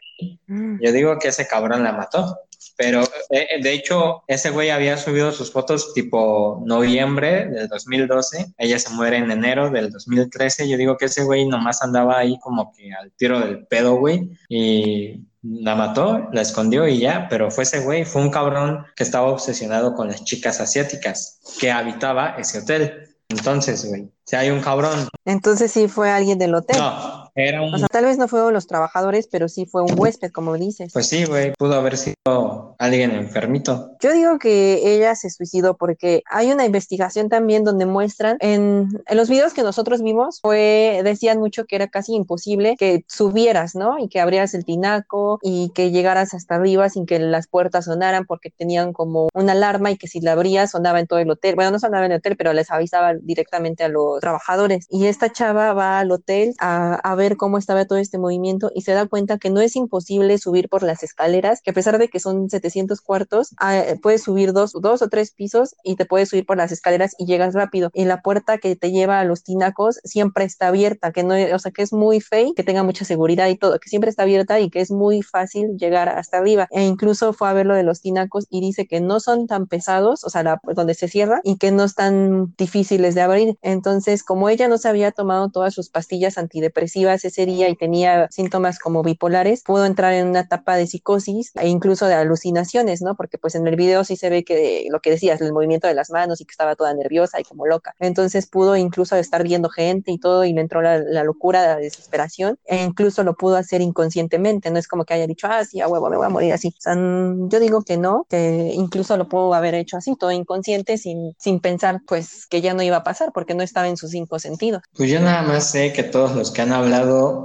mm. 0.48 0.80
yo 0.82 0.92
digo 0.92 1.20
que 1.20 1.28
ese 1.28 1.48
cabrón 1.48 1.84
la 1.84 1.94
mató, 1.94 2.40
pero 2.78 3.04
eh, 3.30 3.62
de 3.62 3.74
hecho 3.74 4.24
ese 4.28 4.50
güey 4.50 4.72
había 4.72 4.98
subido 4.98 5.32
sus 5.32 5.52
fotos 5.52 5.94
tipo 5.94 6.64
noviembre 6.66 7.48
del 7.48 7.68
2012, 7.68 8.54
ella 8.58 8.80
se 8.80 8.90
muere 8.90 9.18
en 9.18 9.32
enero 9.32 9.70
del 9.70 9.92
2013, 9.92 10.68
yo 10.68 10.78
digo 10.78 10.98
que 10.98 11.06
ese 11.06 11.24
güey 11.24 11.48
nomás 11.48 11.82
andaba 11.82 12.18
ahí 12.18 12.40
como 12.40 12.74
que 12.74 12.92
al 12.92 13.12
tiro 13.12 13.40
del 13.40 13.68
pedo, 13.68 13.96
güey, 13.96 14.32
y 14.50 15.28
la 15.50 15.76
mató, 15.76 16.28
la 16.32 16.42
escondió 16.42 16.88
y 16.88 17.00
ya, 17.00 17.28
pero 17.30 17.50
fue 17.52 17.64
ese 17.64 17.80
güey, 17.80 18.06
fue 18.06 18.22
un 18.22 18.30
cabrón 18.30 18.86
que 18.96 19.04
estaba 19.04 19.28
obsesionado 19.28 19.94
con 19.94 20.08
las 20.08 20.24
chicas 20.24 20.60
asiáticas 20.60 21.40
que 21.60 21.72
habitaba 21.72 22.36
ese 22.38 22.60
hotel. 22.60 23.16
Entonces, 23.30 23.86
güey, 23.88 24.10
si 24.26 24.36
hay 24.36 24.50
un 24.50 24.62
cabrón. 24.62 25.08
Entonces 25.26 25.72
sí 25.72 25.88
fue 25.88 26.10
alguien 26.10 26.38
del 26.38 26.56
hotel. 26.56 26.78
No, 26.78 27.27
era 27.38 27.62
un... 27.62 27.74
O 27.74 27.78
sea, 27.78 27.88
tal 27.88 28.06
vez 28.06 28.18
no 28.18 28.28
fueron 28.28 28.54
los 28.54 28.68
trabajadores, 28.68 29.28
pero 29.32 29.48
sí 29.48 29.66
fue 29.66 29.84
un 29.84 29.98
huésped, 29.98 30.32
como 30.32 30.58
dices. 30.58 30.92
Pues 30.94 31.08
sí, 31.08 31.26
güey, 31.26 31.54
pudo 31.54 31.76
haber 31.76 31.98
sido 31.98 32.76
alguien 32.80 33.12
enfermito. 33.12 33.92
Yo 34.00 34.12
digo 34.12 34.40
que 34.40 34.96
ella 34.96 35.16
se 35.16 35.30
suicidó 35.30 35.78
porque 35.78 36.24
hay 36.30 36.52
una 36.52 36.66
investigación 36.66 37.30
también 37.30 37.64
donde 37.64 37.86
muestran, 37.86 38.38
en, 38.40 38.90
en 39.06 39.18
los 39.18 39.30
videos 39.30 39.54
que 39.54 39.64
nosotros 39.64 40.02
vimos, 40.02 40.40
fue, 40.42 41.02
decían 41.04 41.40
mucho 41.40 41.66
que 41.66 41.76
era 41.76 41.88
casi 41.88 42.16
imposible 42.16 42.76
que 42.78 43.04
subieras, 43.08 43.76
¿no? 43.76 44.00
Y 44.00 44.10
que 44.10 44.20
abrieras 44.20 44.54
el 44.54 44.66
tinaco 44.66 45.40
y 45.42 45.72
que 45.76 45.92
llegaras 45.92 46.34
hasta 46.34 46.56
arriba 46.56 46.90
sin 46.90 47.06
que 47.06 47.20
las 47.20 47.48
puertas 47.48 47.86
sonaran 47.86 48.26
porque 48.26 48.50
tenían 48.50 48.94
como 48.94 49.30
una 49.34 49.52
alarma 49.52 49.92
y 49.92 49.98
que 49.98 50.08
si 50.08 50.22
la 50.22 50.34
abrías 50.34 50.72
sonaba 50.72 51.00
en 51.00 51.08
todo 51.08 51.20
el 51.20 51.30
hotel. 51.30 51.56
Bueno, 51.56 51.72
no 51.72 51.80
sonaba 51.80 52.06
en 52.06 52.12
el 52.12 52.18
hotel, 52.20 52.36
pero 52.38 52.54
les 52.54 52.72
avisaba 52.72 53.14
directamente 53.14 53.84
a 53.84 53.90
los 53.90 54.20
trabajadores. 54.20 54.88
Y 54.90 55.06
esta 55.06 55.32
chava 55.32 55.74
va 55.74 56.00
al 56.00 56.12
hotel 56.12 56.54
a, 56.60 56.96
a 56.96 57.16
ver 57.16 57.27
ver 57.28 57.38
cómo 57.38 57.58
estaba 57.58 57.86
todo 57.86 57.98
este 57.98 58.18
movimiento 58.18 58.72
y 58.74 58.82
se 58.82 58.94
da 58.94 59.06
cuenta 59.06 59.38
que 59.38 59.50
no 59.50 59.60
es 59.60 59.76
imposible 59.76 60.38
subir 60.38 60.70
por 60.70 60.84
las 60.84 61.04
escaleras, 61.04 61.62
que 61.62 61.72
a 61.72 61.74
pesar 61.74 61.98
de 61.98 62.08
que 62.08 62.20
son 62.20 62.50
700 62.50 63.02
cuartos, 63.02 63.50
ah, 63.60 63.84
puedes 64.02 64.24
subir 64.24 64.54
dos, 64.54 64.72
dos 64.74 65.02
o 65.02 65.10
tres 65.10 65.32
pisos 65.32 65.76
y 65.84 65.96
te 65.96 66.06
puedes 66.06 66.30
subir 66.30 66.46
por 66.46 66.58
las 66.58 66.72
escaleras 66.72 67.16
y 67.18 67.26
llegas 67.26 67.54
rápido. 67.54 67.92
Y 67.94 68.06
la 68.06 68.22
puerta 68.22 68.58
que 68.60 68.76
te 68.76 68.92
lleva 68.92 69.20
a 69.20 69.26
los 69.26 69.44
tinacos 69.44 70.00
siempre 70.04 70.46
está 70.46 70.68
abierta, 70.68 71.12
que 71.12 71.24
no, 71.24 71.36
o 71.54 71.60
sea, 71.60 71.72
que 71.72 71.82
es 71.82 71.92
muy 71.92 72.22
fake, 72.22 72.56
que 72.56 72.64
tenga 72.64 72.84
mucha 72.84 73.04
seguridad 73.04 73.48
y 73.50 73.58
todo, 73.58 73.80
que 73.80 73.90
siempre 73.90 74.10
está 74.10 74.24
abierta 74.24 74.60
y 74.60 74.70
que 74.70 74.80
es 74.80 74.92
muy 74.92 75.22
fácil 75.22 75.78
llegar 75.78 76.08
hasta 76.10 76.38
arriba. 76.38 76.68
E 76.72 76.84
incluso 76.84 77.34
fue 77.34 77.50
a 77.50 77.54
ver 77.54 77.66
lo 77.66 77.76
de 77.76 77.84
los 77.84 78.02
tinacos 78.02 78.46
y 78.50 78.62
dice 78.62 78.88
que 78.88 79.02
no 79.02 79.20
son 79.20 79.48
tan 79.48 79.68
pesados, 79.68 80.24
o 80.24 80.30
sea, 80.30 80.44
la, 80.44 80.62
donde 80.64 80.94
se 80.94 81.10
cierra 81.10 81.42
y 81.44 81.58
que 81.58 81.72
no 81.72 81.84
están 81.84 82.54
difíciles 82.58 83.16
de 83.16 83.22
abrir. 83.22 83.58
Entonces, 83.62 84.24
como 84.24 84.48
ella 84.48 84.68
no 84.70 84.78
se 84.78 84.88
había 84.88 85.12
tomado 85.12 85.50
todas 85.50 85.74
sus 85.74 85.90
pastillas 85.90 86.38
antidepresivas 86.38 87.17
ese 87.26 87.46
día 87.46 87.70
y 87.70 87.76
tenía 87.76 88.28
síntomas 88.32 88.80
como 88.80 89.04
bipolares, 89.04 89.64
pudo 89.64 89.86
entrar 89.86 90.14
en 90.14 90.28
una 90.28 90.42
etapa 90.42 90.76
de 90.76 90.88
psicosis 90.88 91.52
e 91.56 91.68
incluso 91.68 92.06
de 92.08 92.16
alucinaciones, 92.16 93.02
¿no? 93.02 93.16
Porque 93.16 93.38
pues 93.38 93.56
en 93.56 93.68
el 93.68 93.76
video 93.76 94.04
sí 94.04 94.16
se 94.16 94.30
ve 94.30 94.44
que 94.44 94.88
lo 94.90 95.00
que 95.00 95.12
decías, 95.12 95.42
el 95.42 95.54
movimiento 95.54 95.88
de 95.88 95.94
las 95.94 96.10
manos 96.10 96.42
y 96.42 96.46
que 96.46 96.52
estaba 96.52 96.76
toda 96.76 96.94
nerviosa 96.94 97.40
y 97.40 97.44
como 97.44 97.66
loca. 97.66 97.96
Entonces 98.00 98.48
pudo 98.48 98.76
incluso 98.76 99.16
estar 99.16 99.44
viendo 99.44 99.70
gente 99.70 100.12
y 100.12 100.18
todo 100.18 100.46
y 100.46 100.54
le 100.54 100.62
entró 100.62 100.82
la, 100.82 101.24
locura, 101.24 101.66
la 101.66 101.76
desesperación 101.78 102.58
e 102.66 102.84
incluso 102.84 103.24
lo 103.24 103.36
pudo 103.36 103.58
hacer 103.58 103.82
inconscientemente, 103.82 104.72
no 104.72 104.80
es 104.80 104.88
como 104.88 105.06
que 105.06 105.14
haya 105.14 105.28
dicho, 105.28 105.48
ah, 105.50 105.64
sí, 105.66 105.82
a 105.82 105.88
huevo, 105.88 106.10
me 106.10 106.18
voy 106.18 106.26
a 106.26 106.30
morir 106.30 106.54
así. 106.54 106.70
O 106.70 106.82
sea, 106.82 106.96
yo 106.96 107.60
digo 107.60 107.84
que 107.84 107.98
no, 107.98 108.26
que 108.30 108.72
incluso 108.74 109.18
lo 109.18 109.28
pudo 109.28 109.54
haber 109.54 109.76
hecho 109.76 109.98
así, 109.98 110.16
todo 110.16 110.32
inconsciente, 110.32 110.98
sin, 110.98 111.34
sin 111.38 111.60
pensar 111.60 112.02
pues 112.08 112.48
que 112.48 112.62
ya 112.62 112.74
no 112.74 112.84
iba 112.84 112.98
a 112.98 113.04
pasar 113.04 113.32
porque 113.34 113.54
no 113.54 113.64
estaba 113.64 113.88
en 113.88 113.98
sus 113.98 114.12
cinco 114.12 114.40
sentidos. 114.40 114.84
Pues 114.96 115.10
yo 115.10 115.20
nada 115.20 115.42
más 115.42 115.72
sé 115.72 115.94
que 115.94 116.04
todos 116.04 116.36
los 116.36 116.52
que 116.52 116.62
han 116.62 116.72
hablado 116.72 116.97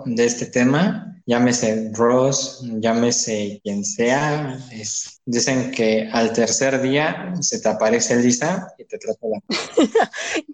de 0.07 0.25
este 0.25 0.47
tema 0.47 1.13
llámese 1.27 1.91
Ross, 1.95 2.63
llámese 2.81 3.61
quien 3.63 3.85
sea, 3.85 4.59
dicen 5.25 5.71
que 5.71 6.09
al 6.13 6.33
tercer 6.33 6.81
día 6.81 7.35
se 7.41 7.61
te 7.61 7.69
aparece 7.69 8.17
Lisa 8.17 8.69
y 8.79 8.85
te 8.85 8.99
trata 8.99 9.27
la... 9.29 9.41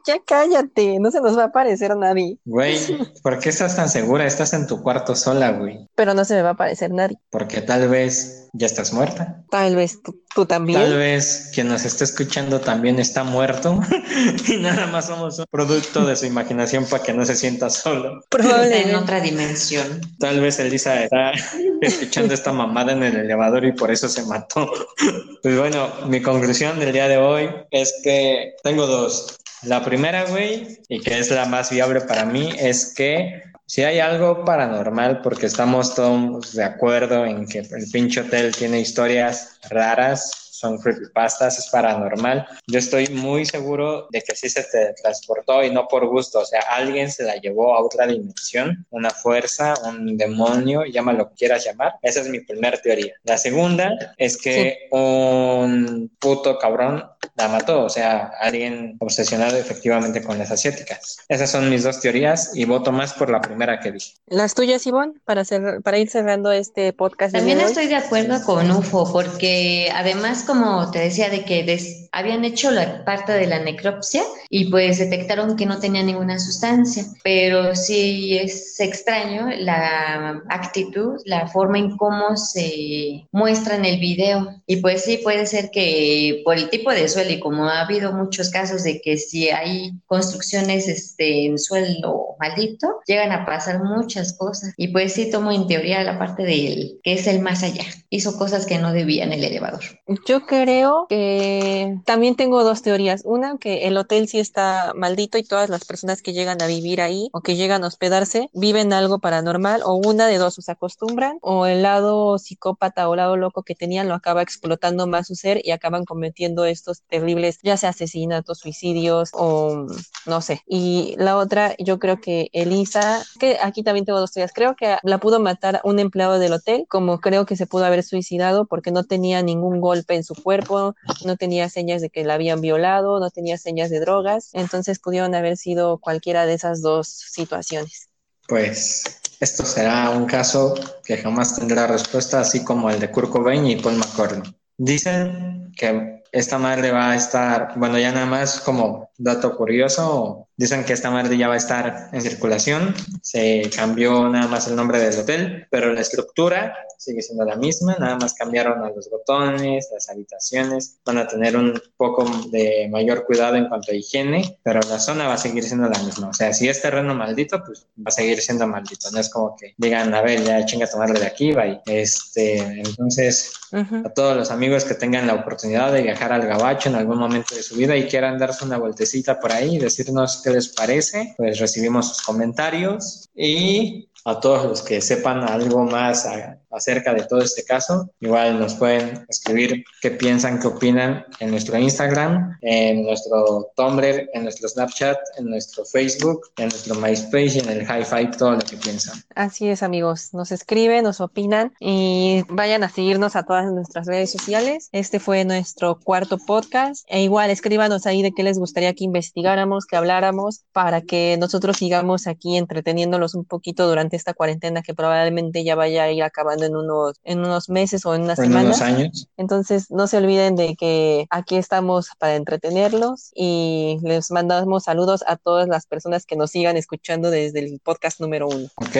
ya 0.06 0.18
cállate, 0.24 0.98
no 1.00 1.10
se 1.10 1.20
nos 1.20 1.36
va 1.36 1.44
a 1.44 1.46
aparecer 1.46 1.96
nadie. 1.96 2.38
Güey, 2.44 2.78
¿por 3.22 3.38
qué 3.38 3.48
estás 3.48 3.76
tan 3.76 3.88
segura? 3.88 4.26
Estás 4.26 4.52
en 4.52 4.66
tu 4.66 4.82
cuarto 4.82 5.14
sola, 5.14 5.52
güey. 5.52 5.88
Pero 5.94 6.14
no 6.14 6.24
se 6.24 6.34
me 6.34 6.42
va 6.42 6.50
a 6.50 6.52
aparecer 6.52 6.90
nadie. 6.90 7.18
Porque 7.30 7.60
tal 7.60 7.88
vez 7.88 8.48
ya 8.52 8.66
estás 8.66 8.92
muerta. 8.92 9.44
Tal 9.50 9.76
vez 9.76 9.98
tú, 10.02 10.46
también. 10.46 10.80
Tal 10.80 10.96
vez 10.96 11.50
quien 11.52 11.68
nos 11.68 11.84
está 11.84 12.04
escuchando 12.04 12.60
también 12.60 12.98
está 12.98 13.24
muerto 13.24 13.80
y 14.48 14.56
nada 14.56 14.86
más 14.86 15.06
somos 15.06 15.38
un 15.38 15.46
producto 15.50 16.06
de 16.06 16.16
su 16.16 16.26
imaginación 16.26 16.84
para 16.86 17.02
que 17.02 17.12
no 17.12 17.24
se 17.24 17.34
sienta 17.34 17.70
solo. 17.70 18.22
Probablemente 18.28 18.90
en 18.90 18.96
otra 18.96 19.20
dimensión. 19.20 20.00
Tal 20.18 20.40
vez 20.40 20.58
Elisa 20.58 21.02
está 21.02 21.32
escuchando 21.80 22.34
esta 22.34 22.52
mamada 22.52 22.92
en 22.92 23.02
el 23.02 23.16
elevador 23.16 23.64
y 23.64 23.72
por 23.72 23.90
eso 23.90 24.08
se 24.08 24.24
mató. 24.26 24.57
Pues 25.42 25.56
bueno, 25.56 25.88
mi 26.06 26.20
conclusión 26.20 26.80
del 26.80 26.92
día 26.92 27.06
de 27.06 27.16
hoy 27.16 27.48
es 27.70 27.94
que 28.02 28.56
tengo 28.64 28.86
dos. 28.86 29.38
La 29.62 29.84
primera, 29.84 30.24
güey, 30.24 30.78
y 30.88 31.00
que 31.00 31.18
es 31.18 31.30
la 31.30 31.46
más 31.46 31.70
viable 31.70 32.00
para 32.00 32.24
mí, 32.24 32.50
es 32.58 32.92
que 32.94 33.42
si 33.66 33.82
hay 33.82 34.00
algo 34.00 34.44
paranormal, 34.44 35.20
porque 35.22 35.46
estamos 35.46 35.94
todos 35.94 36.54
de 36.54 36.64
acuerdo 36.64 37.24
en 37.24 37.46
que 37.46 37.58
el 37.58 37.90
pinche 37.92 38.20
hotel 38.20 38.54
tiene 38.54 38.80
historias 38.80 39.58
raras, 39.68 40.47
son 40.58 40.78
creepypastas, 40.78 41.58
es 41.58 41.68
paranormal. 41.68 42.46
Yo 42.66 42.78
estoy 42.78 43.08
muy 43.08 43.46
seguro 43.46 44.08
de 44.10 44.22
que 44.22 44.34
sí 44.34 44.48
se 44.48 44.64
te 44.64 44.94
transportó 45.00 45.62
y 45.62 45.70
no 45.70 45.86
por 45.86 46.06
gusto, 46.06 46.40
o 46.40 46.44
sea, 46.44 46.60
alguien 46.68 47.10
se 47.10 47.22
la 47.22 47.36
llevó 47.36 47.76
a 47.76 47.84
otra 47.84 48.06
dimensión, 48.06 48.86
una 48.90 49.10
fuerza, 49.10 49.74
un 49.84 50.16
demonio, 50.16 50.84
llámalo 50.84 51.18
lo 51.18 51.28
que 51.30 51.36
quieras 51.36 51.64
llamar. 51.64 51.94
Esa 52.02 52.20
es 52.20 52.28
mi 52.28 52.40
primera 52.40 52.78
teoría. 52.78 53.14
La 53.24 53.38
segunda 53.38 53.92
es 54.16 54.36
que 54.36 54.88
un 54.90 56.10
puto 56.18 56.58
cabrón 56.58 57.04
la 57.36 57.48
mató, 57.48 57.84
o 57.84 57.88
sea, 57.88 58.32
alguien 58.40 58.96
obsesionado 58.98 59.56
efectivamente 59.56 60.22
con 60.22 60.38
las 60.38 60.50
asiáticas. 60.50 61.18
Esas 61.28 61.50
son 61.50 61.70
mis 61.70 61.84
dos 61.84 62.00
teorías 62.00 62.50
y 62.54 62.64
voto 62.64 62.90
más 62.92 63.12
por 63.14 63.30
la 63.30 63.40
primera 63.40 63.80
que 63.80 63.92
dije. 63.92 64.14
Las 64.26 64.54
tuyas, 64.54 64.86
Ivonne, 64.86 65.14
para, 65.24 65.42
para 65.82 65.98
ir 65.98 66.10
cerrando 66.10 66.50
este 66.50 66.92
podcast. 66.92 67.34
También 67.34 67.60
estoy 67.60 67.86
de 67.86 67.96
acuerdo 67.96 68.42
con 68.44 68.70
UFO, 68.70 69.12
porque 69.12 69.90
además 69.94 70.44
como 70.48 70.90
te 70.90 71.00
decía, 71.00 71.30
de 71.30 71.44
que 71.44 71.62
habían 72.12 72.44
hecho 72.44 72.70
la 72.70 73.04
parte 73.04 73.32
de 73.32 73.46
la 73.46 73.58
necropsia 73.58 74.22
y 74.50 74.70
pues 74.70 74.98
detectaron 74.98 75.56
que 75.56 75.66
no 75.66 75.78
tenía 75.78 76.02
ninguna 76.02 76.38
sustancia, 76.38 77.04
pero 77.22 77.74
sí 77.74 78.36
es 78.38 78.78
extraño 78.80 79.48
la 79.58 80.42
actitud, 80.48 81.20
la 81.24 81.46
forma 81.48 81.78
en 81.78 81.96
cómo 81.96 82.36
se 82.36 83.26
muestra 83.32 83.76
en 83.76 83.84
el 83.84 84.00
video. 84.00 84.48
Y 84.66 84.76
pues 84.76 85.04
sí, 85.04 85.18
puede 85.18 85.46
ser 85.46 85.70
que 85.70 86.42
por 86.44 86.56
el 86.56 86.70
tipo 86.70 86.90
de 86.90 87.08
suelo 87.08 87.32
y 87.32 87.40
como 87.40 87.64
ha 87.64 87.80
habido 87.80 88.12
muchos 88.12 88.50
casos 88.50 88.82
de 88.84 89.00
que 89.00 89.16
si 89.16 89.50
hay 89.50 89.92
construcciones 90.06 90.88
este, 90.88 91.46
en 91.46 91.58
suelo 91.58 92.36
maldito, 92.38 93.00
llegan 93.06 93.32
a 93.32 93.44
pasar 93.44 93.82
muchas 93.82 94.36
cosas. 94.36 94.72
Y 94.76 94.88
pues 94.88 95.12
sí 95.12 95.30
tomo 95.30 95.52
en 95.52 95.66
teoría 95.66 96.02
la 96.04 96.18
parte 96.18 96.44
del 96.44 97.00
que 97.02 97.14
es 97.14 97.26
el 97.26 97.40
más 97.40 97.62
allá. 97.62 97.84
Hizo 98.10 98.38
cosas 98.38 98.66
que 98.66 98.78
no 98.78 98.92
debía 98.92 99.24
en 99.24 99.32
el 99.32 99.44
elevador. 99.44 99.82
Yo 100.26 100.46
creo 100.46 101.06
que 101.08 101.97
también 102.04 102.36
tengo 102.36 102.64
dos 102.64 102.82
teorías. 102.82 103.22
Una, 103.24 103.58
que 103.58 103.86
el 103.86 103.96
hotel 103.96 104.28
sí 104.28 104.38
está 104.38 104.92
maldito 104.94 105.38
y 105.38 105.42
todas 105.42 105.68
las 105.70 105.84
personas 105.84 106.22
que 106.22 106.32
llegan 106.32 106.62
a 106.62 106.66
vivir 106.66 107.00
ahí 107.00 107.28
o 107.32 107.40
que 107.40 107.56
llegan 107.56 107.84
a 107.84 107.88
hospedarse 107.88 108.48
viven 108.52 108.92
algo 108.92 109.18
paranormal 109.18 109.82
o 109.84 109.94
una 109.94 110.26
de 110.26 110.38
dos, 110.38 110.58
o 110.58 110.62
se 110.62 110.72
acostumbran 110.72 111.38
o 111.42 111.66
el 111.66 111.82
lado 111.82 112.38
psicópata 112.38 113.08
o 113.08 113.16
lado 113.16 113.36
loco 113.36 113.62
que 113.62 113.74
tenían 113.74 114.08
lo 114.08 114.14
acaba 114.14 114.42
explotando 114.42 115.06
más 115.06 115.28
su 115.28 115.34
ser 115.34 115.60
y 115.64 115.70
acaban 115.70 116.04
cometiendo 116.04 116.64
estos 116.64 117.02
terribles, 117.02 117.58
ya 117.62 117.76
sea 117.76 117.90
asesinatos, 117.90 118.58
suicidios 118.58 119.30
o 119.32 119.86
no 120.26 120.40
sé. 120.40 120.62
Y 120.66 121.14
la 121.18 121.36
otra, 121.36 121.74
yo 121.78 121.98
creo 121.98 122.20
que 122.20 122.48
Elisa, 122.52 123.24
que 123.38 123.58
aquí 123.62 123.82
también 123.82 124.04
tengo 124.04 124.20
dos 124.20 124.32
teorías, 124.32 124.52
creo 124.54 124.76
que 124.76 124.96
la 125.02 125.18
pudo 125.18 125.40
matar 125.40 125.80
un 125.84 125.98
empleado 125.98 126.38
del 126.38 126.52
hotel, 126.52 126.86
como 126.88 127.20
creo 127.20 127.46
que 127.46 127.56
se 127.56 127.66
pudo 127.66 127.84
haber 127.84 128.02
suicidado 128.02 128.66
porque 128.66 128.90
no 128.90 129.04
tenía 129.04 129.42
ningún 129.42 129.80
golpe 129.80 130.14
en 130.14 130.24
su 130.24 130.34
cuerpo, 130.34 130.94
no 131.24 131.36
tenía 131.36 131.68
señas 131.68 131.87
de 131.96 132.10
que 132.10 132.24
la 132.24 132.34
habían 132.34 132.60
violado, 132.60 133.18
no 133.18 133.30
tenía 133.30 133.56
señas 133.56 133.88
de 133.90 134.00
drogas, 134.00 134.50
entonces 134.52 134.98
pudieron 134.98 135.34
haber 135.34 135.56
sido 135.56 135.98
cualquiera 135.98 136.44
de 136.44 136.54
esas 136.54 136.82
dos 136.82 137.08
situaciones. 137.08 138.08
Pues 138.46 139.04
esto 139.40 139.64
será 139.64 140.10
un 140.10 140.26
caso 140.26 140.74
que 141.04 141.16
jamás 141.16 141.56
tendrá 141.56 141.86
respuesta, 141.86 142.40
así 142.40 142.64
como 142.64 142.90
el 142.90 143.00
de 143.00 143.10
Kurt 143.10 143.30
Cobain 143.30 143.66
y 143.66 143.76
Paul 143.76 143.96
McCartney. 143.96 144.54
Dicen 144.76 145.72
que 145.76 146.22
esta 146.32 146.58
madre 146.58 146.90
va 146.90 147.12
a 147.12 147.16
estar, 147.16 147.72
bueno, 147.76 147.98
ya 147.98 148.12
nada 148.12 148.26
más 148.26 148.60
como 148.60 149.10
dato 149.16 149.56
curioso, 149.56 150.47
Dicen 150.58 150.84
que 150.84 150.92
esta 150.92 151.10
madre 151.10 151.38
ya 151.38 151.46
va 151.46 151.54
a 151.54 151.56
estar 151.56 152.10
en 152.12 152.20
circulación, 152.20 152.92
se 153.22 153.70
cambió 153.74 154.28
nada 154.28 154.48
más 154.48 154.66
el 154.66 154.74
nombre 154.74 154.98
del 154.98 155.16
hotel, 155.16 155.68
pero 155.70 155.92
la 155.92 156.00
estructura 156.00 156.74
sigue 156.98 157.22
siendo 157.22 157.44
la 157.44 157.54
misma, 157.54 157.96
nada 157.96 158.16
más 158.16 158.34
cambiaron 158.34 158.82
a 158.82 158.90
los 158.90 159.08
botones, 159.08 159.88
las 159.92 160.10
habitaciones, 160.10 160.98
van 161.04 161.18
a 161.18 161.28
tener 161.28 161.56
un 161.56 161.80
poco 161.96 162.28
de 162.50 162.88
mayor 162.90 163.24
cuidado 163.24 163.54
en 163.54 163.68
cuanto 163.68 163.92
a 163.92 163.94
higiene, 163.94 164.58
pero 164.64 164.80
la 164.80 164.98
zona 164.98 165.28
va 165.28 165.34
a 165.34 165.38
seguir 165.38 165.62
siendo 165.62 165.88
la 165.88 166.02
misma. 166.02 166.30
O 166.30 166.34
sea, 166.34 166.52
si 166.52 166.68
es 166.68 166.82
terreno 166.82 167.14
maldito, 167.14 167.62
pues 167.64 167.86
va 167.96 168.06
a 168.06 168.10
seguir 168.10 168.40
siendo 168.40 168.66
maldito, 168.66 169.12
no 169.12 169.20
es 169.20 169.30
como 169.30 169.54
que 169.54 169.74
digan, 169.76 170.12
a 170.12 170.22
ver, 170.22 170.42
ya 170.42 170.66
chinga 170.66 170.88
tomarle 170.88 171.20
de 171.20 171.26
aquí, 171.26 171.52
bye. 171.52 171.80
Este, 171.86 172.58
entonces, 172.58 173.52
a 173.72 174.08
todos 174.10 174.36
los 174.36 174.50
amigos 174.50 174.84
que 174.84 174.94
tengan 174.94 175.26
la 175.26 175.34
oportunidad 175.34 175.92
de 175.92 176.02
viajar 176.02 176.32
al 176.32 176.46
Gabacho 176.46 176.88
en 176.88 176.96
algún 176.96 177.18
momento 177.18 177.54
de 177.54 177.62
su 177.62 177.76
vida 177.76 177.96
y 177.96 178.08
quieran 178.08 178.38
darse 178.38 178.64
una 178.64 178.76
vueltecita 178.76 179.38
por 179.38 179.52
ahí 179.52 179.76
y 179.76 179.78
decirnos 179.78 180.42
les 180.50 180.68
parece, 180.68 181.34
pues 181.36 181.58
recibimos 181.58 182.08
sus 182.08 182.22
comentarios 182.22 183.28
y 183.34 184.07
a 184.28 184.40
todos 184.40 184.64
los 184.66 184.82
que 184.82 185.00
sepan 185.00 185.42
algo 185.42 185.84
más 185.84 186.28
acerca 186.70 187.14
de 187.14 187.24
todo 187.24 187.40
este 187.40 187.64
caso, 187.64 188.10
igual 188.20 188.60
nos 188.60 188.74
pueden 188.74 189.24
escribir 189.28 189.84
qué 190.02 190.10
piensan, 190.10 190.60
qué 190.60 190.66
opinan 190.66 191.24
en 191.40 191.50
nuestro 191.50 191.78
Instagram, 191.78 192.58
en 192.60 193.04
nuestro 193.04 193.70
Tumblr, 193.74 194.28
en 194.34 194.42
nuestro 194.42 194.68
Snapchat, 194.68 195.16
en 195.38 195.46
nuestro 195.46 195.86
Facebook, 195.86 196.42
en 196.58 196.68
nuestro 196.68 196.94
MySpace 196.96 197.56
y 197.56 197.58
en 197.60 197.68
el 197.70 197.82
Hi-Fi, 197.82 198.36
todo 198.36 198.52
lo 198.52 198.58
que 198.58 198.76
piensan. 198.76 199.18
Así 199.34 199.66
es, 199.68 199.82
amigos. 199.82 200.34
Nos 200.34 200.52
escriben, 200.52 201.04
nos 201.04 201.22
opinan 201.22 201.72
y 201.80 202.42
vayan 202.50 202.84
a 202.84 202.90
seguirnos 202.90 203.34
a 203.34 203.44
todas 203.44 203.64
nuestras 203.72 204.06
redes 204.06 204.30
sociales. 204.30 204.90
Este 204.92 205.20
fue 205.20 205.46
nuestro 205.46 205.98
cuarto 205.98 206.36
podcast. 206.36 207.06
E 207.08 207.22
igual 207.22 207.50
escríbanos 207.50 208.06
ahí 208.06 208.20
de 208.20 208.32
qué 208.32 208.42
les 208.42 208.58
gustaría 208.58 208.92
que 208.92 209.04
investigáramos, 209.04 209.86
que 209.86 209.96
habláramos, 209.96 210.64
para 210.72 211.00
que 211.00 211.38
nosotros 211.40 211.78
sigamos 211.78 212.26
aquí 212.26 212.58
entreteniéndolos 212.58 213.34
un 213.34 213.46
poquito 213.46 213.88
durante 213.88 214.17
esta 214.18 214.34
cuarentena 214.34 214.82
que 214.82 214.94
probablemente 214.94 215.64
ya 215.64 215.74
vaya 215.74 216.04
a 216.04 216.10
ir 216.10 216.22
acabando 216.22 216.66
en 216.66 216.76
unos, 216.76 217.16
en 217.24 217.38
unos 217.38 217.68
meses 217.68 218.04
o 218.04 218.14
en 218.14 218.22
unas 218.22 218.38
en 218.38 218.46
semanas. 218.46 218.78
unos 218.78 218.80
años. 218.82 219.28
Entonces, 219.36 219.90
no 219.90 220.06
se 220.06 220.18
olviden 220.18 220.56
de 220.56 220.76
que 220.76 221.26
aquí 221.30 221.56
estamos 221.56 222.08
para 222.18 222.36
entretenerlos 222.36 223.30
y 223.34 223.98
les 224.02 224.30
mandamos 224.30 224.84
saludos 224.84 225.24
a 225.26 225.36
todas 225.36 225.68
las 225.68 225.86
personas 225.86 226.26
que 226.26 226.36
nos 226.36 226.50
sigan 226.50 226.76
escuchando 226.76 227.30
desde 227.30 227.60
el 227.60 227.80
podcast 227.82 228.20
número 228.20 228.48
uno. 228.48 228.68
Ok, 228.76 228.96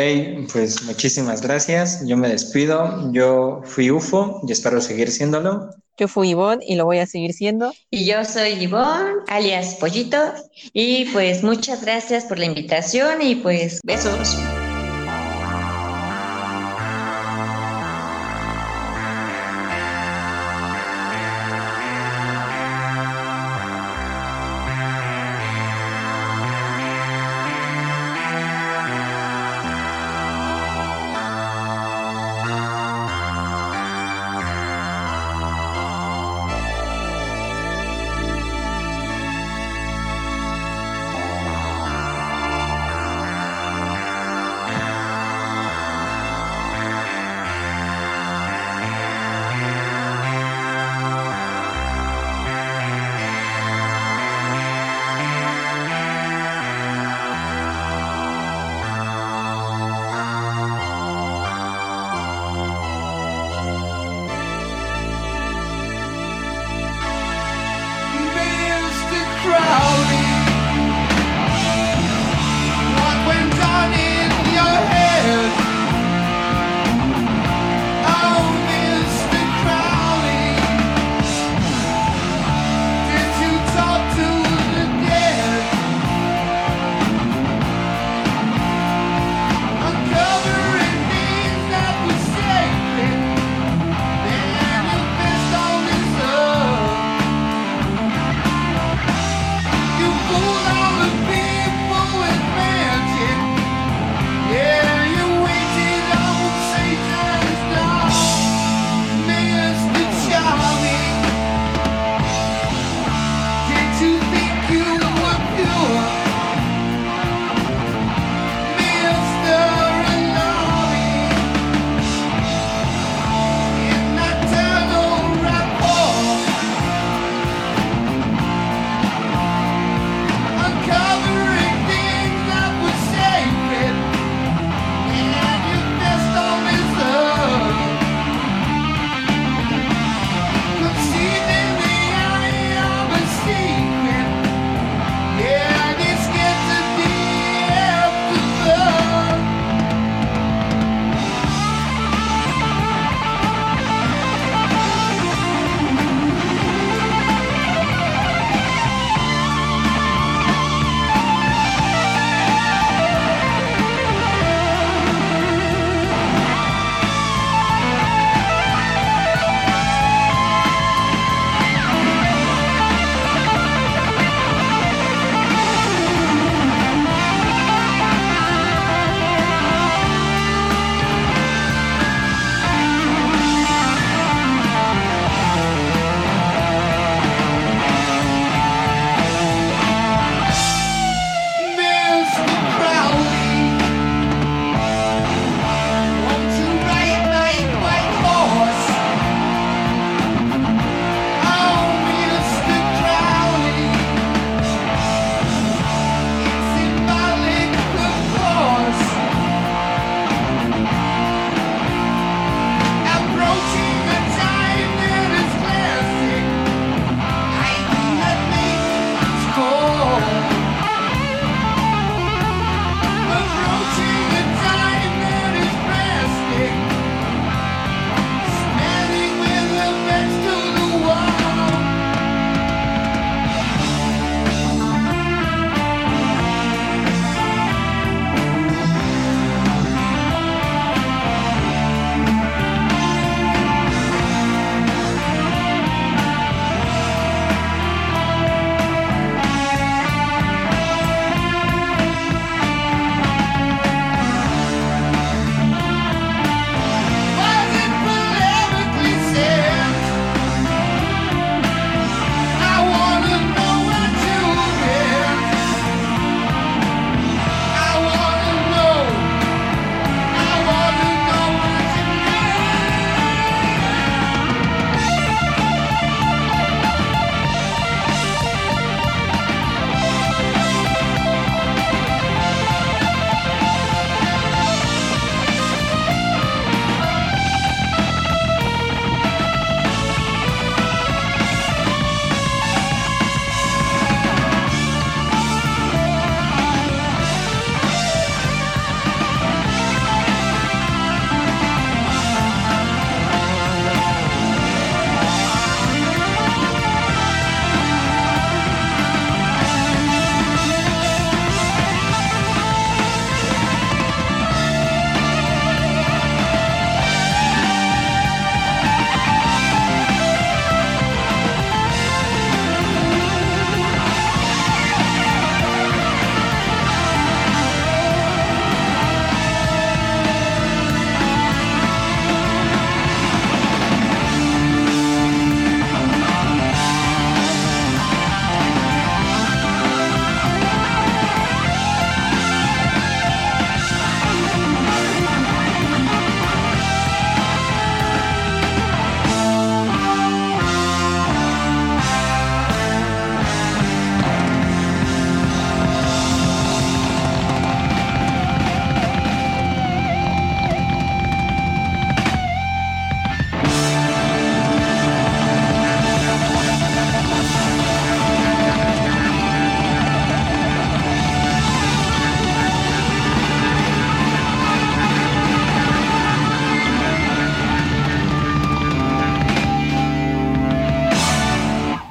pues 0.52 0.82
muchísimas 0.84 1.42
gracias. 1.42 2.06
Yo 2.06 2.16
me 2.16 2.28
despido. 2.28 3.12
Yo 3.12 3.60
fui 3.64 3.90
UFO 3.90 4.40
y 4.46 4.52
espero 4.52 4.80
seguir 4.80 5.10
siéndolo. 5.10 5.70
Yo 5.98 6.06
fui 6.06 6.30
Ivonne 6.30 6.64
y 6.64 6.76
lo 6.76 6.84
voy 6.84 6.98
a 6.98 7.06
seguir 7.06 7.32
siendo. 7.32 7.72
Y 7.90 8.06
yo 8.06 8.24
soy 8.24 8.50
Ivonne, 8.50 9.14
alias 9.26 9.74
Pollito. 9.80 10.32
Y 10.72 11.06
pues 11.06 11.42
muchas 11.42 11.82
gracias 11.82 12.24
por 12.24 12.38
la 12.38 12.44
invitación 12.44 13.20
y 13.20 13.34
pues 13.34 13.80
besos. 13.82 14.36